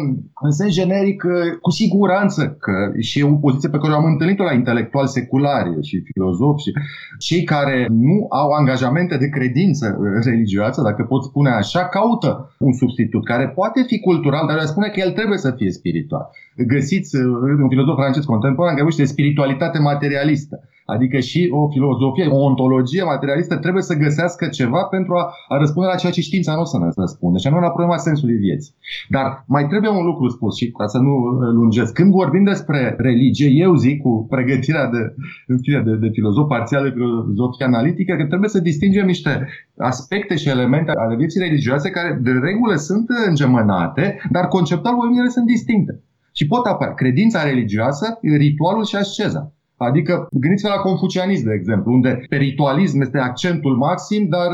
în 0.47 0.51
sens 0.51 0.73
generic, 0.73 1.19
cu 1.61 1.71
siguranță 1.71 2.57
că 2.59 2.91
și 2.99 3.19
e 3.19 3.23
o 3.23 3.35
poziție 3.35 3.69
pe 3.69 3.77
care 3.77 3.93
o 3.93 3.95
am 3.95 4.05
întâlnit-o 4.05 4.43
la 4.43 4.53
intelectuali 4.53 5.07
seculari 5.07 5.83
și 5.87 6.03
filozofi 6.11 6.63
și 6.63 6.73
cei 7.17 7.43
care 7.43 7.87
nu 7.89 8.25
au 8.29 8.49
angajamente 8.49 9.17
de 9.17 9.29
credință 9.29 9.97
religioasă, 10.23 10.81
dacă 10.81 11.03
pot 11.03 11.23
spune 11.23 11.49
așa, 11.49 11.85
caută 11.85 12.55
un 12.59 12.73
substitut 12.73 13.25
care 13.25 13.47
poate 13.47 13.83
fi 13.87 13.99
cultural, 13.99 14.47
dar 14.47 14.59
spune 14.59 14.87
că 14.87 14.99
el 14.99 15.11
trebuie 15.11 15.37
să 15.37 15.51
fie 15.57 15.71
spiritual. 15.71 16.29
Găsiți 16.67 17.15
un 17.63 17.69
filozof 17.69 17.95
francez 17.95 18.23
contemporan 18.23 18.71
care 18.71 18.83
vorbește 18.83 19.01
de 19.01 19.13
spiritualitate 19.15 19.79
materialistă. 19.79 20.59
Adică 20.85 21.19
și 21.19 21.49
o 21.51 21.69
filozofie, 21.69 22.27
o 22.27 22.43
ontologie 22.43 23.03
materialistă 23.03 23.55
trebuie 23.57 23.83
să 23.83 23.95
găsească 23.95 24.47
ceva 24.47 24.83
pentru 24.83 25.13
a, 25.15 25.33
a 25.47 25.57
răspunde 25.57 25.89
la 25.89 25.95
ceea 25.95 26.11
ce 26.11 26.21
știința 26.21 26.53
nu 26.53 26.61
o 26.61 26.65
să 26.65 26.77
ne 26.77 26.89
răspunde, 26.95 27.37
și 27.37 27.47
anume 27.47 27.61
la 27.61 27.69
problema 27.69 27.97
sensului 27.97 28.35
vieții. 28.35 28.73
Dar 29.09 29.43
mai 29.47 29.67
trebuie 29.67 29.89
un 29.89 30.05
lucru 30.05 30.27
spus 30.29 30.57
și 30.57 30.71
ca 30.71 30.87
să 30.87 30.97
nu 30.97 31.13
lungesc. 31.59 31.93
Când 31.93 32.11
vorbim 32.11 32.43
despre 32.43 32.95
religie, 32.97 33.49
eu 33.49 33.75
zic 33.75 34.01
cu 34.01 34.25
pregătirea 34.29 34.89
de, 34.89 35.15
în 35.47 35.57
fine, 35.57 35.81
de, 35.81 35.95
de 35.95 36.09
filozof 36.11 36.47
parțial, 36.47 36.83
de 36.83 36.89
filozofie 36.89 37.65
analitică, 37.65 38.15
că 38.15 38.25
trebuie 38.25 38.49
să 38.49 38.59
distingem 38.59 39.05
niște 39.05 39.47
aspecte 39.77 40.35
și 40.35 40.49
elemente 40.49 40.91
ale 40.91 41.15
vieții 41.15 41.41
religioase 41.41 41.89
care 41.89 42.19
de 42.21 42.31
regulă 42.31 42.75
sunt 42.75 43.05
îngemănate, 43.27 44.21
dar 44.31 44.47
conceptual 44.47 44.95
ele 45.17 45.27
sunt 45.27 45.45
distincte. 45.45 46.01
Și 46.33 46.47
pot 46.47 46.65
apărea 46.65 46.93
credința 46.93 47.43
religioasă, 47.43 48.19
ritualul 48.21 48.85
și 48.85 48.95
asceza. 48.95 49.53
Adică 49.83 50.27
gândiți-vă 50.31 50.69
la 50.69 50.81
confucianism, 50.81 51.45
de 51.45 51.53
exemplu, 51.53 51.93
unde 51.93 52.25
pe 52.29 52.35
ritualism 52.35 53.01
este 53.01 53.17
accentul 53.17 53.75
maxim, 53.75 54.27
dar 54.27 54.51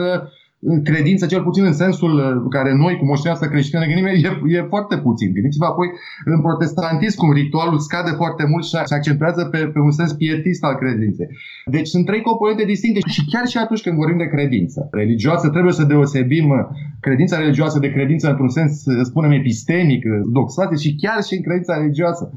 credință, 0.84 1.26
cel 1.26 1.44
puțin 1.44 1.64
în 1.66 1.74
sensul 1.74 2.14
uh, 2.16 2.46
care 2.50 2.74
noi, 2.74 2.98
cu 2.98 3.06
moștenească 3.06 3.48
creștină, 3.48 3.80
ne 3.80 3.88
gândim, 3.88 4.06
e, 4.06 4.58
e 4.58 4.72
foarte 4.74 4.98
puțin. 4.98 5.34
Gândiți-vă 5.34 5.66
apoi 5.66 5.88
în 6.26 6.42
protestantism 6.42 7.18
cum 7.18 7.34
ritualul 7.34 7.80
scade 7.80 8.12
foarte 8.22 8.44
mult 8.52 8.64
și 8.64 8.70
se 8.70 8.96
accentuează 8.96 9.46
pe, 9.46 9.58
pe 9.58 9.80
un 9.80 9.92
sens 9.92 10.14
pietist 10.14 10.64
al 10.64 10.76
credinței. 10.76 11.28
Deci 11.66 11.88
sunt 11.88 12.06
trei 12.06 12.22
componente 12.22 12.64
distincte 12.64 13.00
și 13.10 13.26
chiar 13.32 13.46
și 13.48 13.58
atunci 13.58 13.82
când 13.82 13.96
vorbim 13.96 14.18
de 14.18 14.34
credință 14.36 14.88
religioasă, 14.92 15.50
trebuie 15.50 15.74
să 15.74 15.84
deosebim 15.84 16.50
uh, 16.50 16.58
credința 17.00 17.38
religioasă 17.38 17.80
de 17.80 17.92
credință 17.92 18.30
într-un 18.30 18.50
sens, 18.50 18.86
uh, 18.86 19.00
spunem, 19.04 19.32
epistemic, 19.32 20.02
doxatic 20.32 20.78
și 20.78 20.96
chiar 21.02 21.24
și 21.28 21.36
în 21.36 21.42
credința 21.42 21.78
religioasă. 21.78 22.32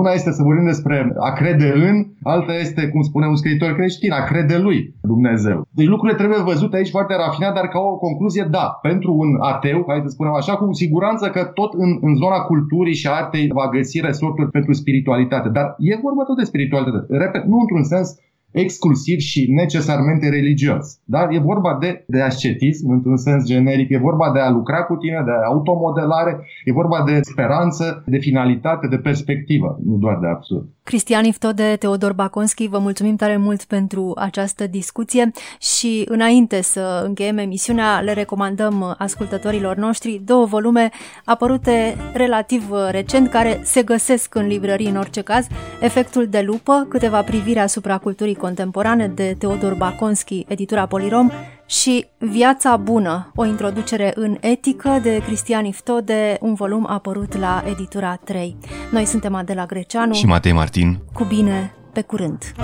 Una 0.00 0.10
este 0.12 0.30
să 0.32 0.42
vorbim 0.42 0.66
despre 0.66 1.12
a 1.18 1.32
crede 1.32 1.72
în, 1.88 2.06
alta 2.22 2.54
este, 2.54 2.88
cum 2.88 3.02
spune 3.02 3.26
un 3.26 3.36
scriitor 3.36 3.72
creștin, 3.74 4.12
a 4.12 4.22
crede 4.24 4.56
lui 4.58 4.94
Dumnezeu. 5.02 5.68
Deci 5.70 5.86
lucrurile 5.86 6.18
trebuie 6.18 6.50
văzute 6.52 6.76
aici 6.76 6.90
foarte 6.96 7.14
rafinat, 7.16 7.55
dar 7.58 7.66
ca 7.68 7.78
o 7.78 7.96
concluzie, 8.06 8.44
da, 8.50 8.66
pentru 8.88 9.10
un 9.22 9.30
ateu, 9.52 9.78
hai 9.88 10.00
să 10.04 10.08
spunem 10.08 10.32
așa, 10.32 10.54
cu 10.56 10.72
siguranță 10.72 11.24
că 11.34 11.42
tot 11.58 11.72
în, 11.84 11.90
în 12.00 12.14
zona 12.22 12.38
culturii 12.50 13.00
și 13.00 13.08
artei 13.08 13.46
va 13.58 13.68
găsi 13.76 14.00
resorturi 14.00 14.50
pentru 14.50 14.72
spiritualitate. 14.72 15.48
Dar 15.48 15.66
e 15.78 16.04
vorba 16.06 16.22
tot 16.24 16.36
de 16.36 16.50
spiritualitate. 16.50 17.06
Repet, 17.24 17.44
nu 17.44 17.58
într-un 17.60 17.82
sens 17.82 18.08
exclusiv 18.50 19.18
și 19.18 19.52
necesarmente 19.52 20.28
religios. 20.28 21.00
Dar 21.04 21.26
e 21.30 21.38
vorba 21.38 21.76
de, 21.80 22.04
de 22.06 22.20
ascetism, 22.20 22.90
într-un 22.90 23.16
sens 23.16 23.44
generic, 23.44 23.88
e 23.90 23.98
vorba 23.98 24.32
de 24.32 24.38
a 24.38 24.50
lucra 24.50 24.82
cu 24.82 24.94
tine, 24.96 25.22
de 25.24 25.30
automodelare, 25.46 26.32
e 26.64 26.72
vorba 26.72 27.02
de 27.06 27.20
speranță, 27.20 28.02
de 28.06 28.18
finalitate, 28.18 28.86
de 28.86 28.98
perspectivă, 28.98 29.78
nu 29.84 29.96
doar 29.96 30.18
de 30.18 30.26
absurd. 30.26 30.66
Cristian 30.86 31.24
Iftode, 31.24 31.76
Teodor 31.78 32.12
Baconski, 32.12 32.68
vă 32.68 32.78
mulțumim 32.78 33.16
tare 33.16 33.36
mult 33.36 33.64
pentru 33.64 34.12
această 34.16 34.66
discuție 34.66 35.30
și 35.58 36.04
înainte 36.08 36.62
să 36.62 37.02
încheiem 37.04 37.38
emisiunea, 37.38 38.00
le 38.00 38.12
recomandăm 38.12 38.94
ascultătorilor 38.98 39.76
noștri 39.76 40.20
două 40.24 40.44
volume 40.44 40.90
apărute 41.24 41.96
relativ 42.12 42.72
recent, 42.90 43.30
care 43.30 43.60
se 43.64 43.82
găsesc 43.82 44.34
în 44.34 44.46
librării 44.46 44.88
în 44.88 44.96
orice 44.96 45.20
caz, 45.20 45.46
Efectul 45.80 46.26
de 46.26 46.40
lupă, 46.40 46.86
câteva 46.88 47.22
priviri 47.22 47.58
asupra 47.58 47.98
culturii 47.98 48.34
contemporane 48.34 49.08
de 49.08 49.36
Teodor 49.38 49.74
Baconski, 49.74 50.44
editura 50.48 50.86
Polirom, 50.86 51.30
și 51.66 52.06
Viața 52.18 52.76
bună, 52.76 53.32
o 53.34 53.44
introducere 53.44 54.12
în 54.14 54.36
etică 54.40 54.98
de 55.02 55.22
Cristian 55.26 55.64
Iftode, 55.64 56.38
un 56.40 56.54
volum 56.54 56.86
apărut 56.88 57.36
la 57.36 57.62
editura 57.66 58.16
3. 58.24 58.56
Noi 58.90 59.04
suntem 59.04 59.34
Adela 59.34 59.66
Greceanu 59.66 60.12
și 60.12 60.26
Matei 60.26 60.52
Martin. 60.52 60.98
Cu 61.12 61.24
bine, 61.24 61.74
pe 61.92 62.02
curând! 62.02 62.54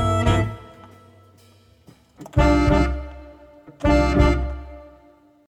Thank 3.83 4.37
you. 4.37 4.52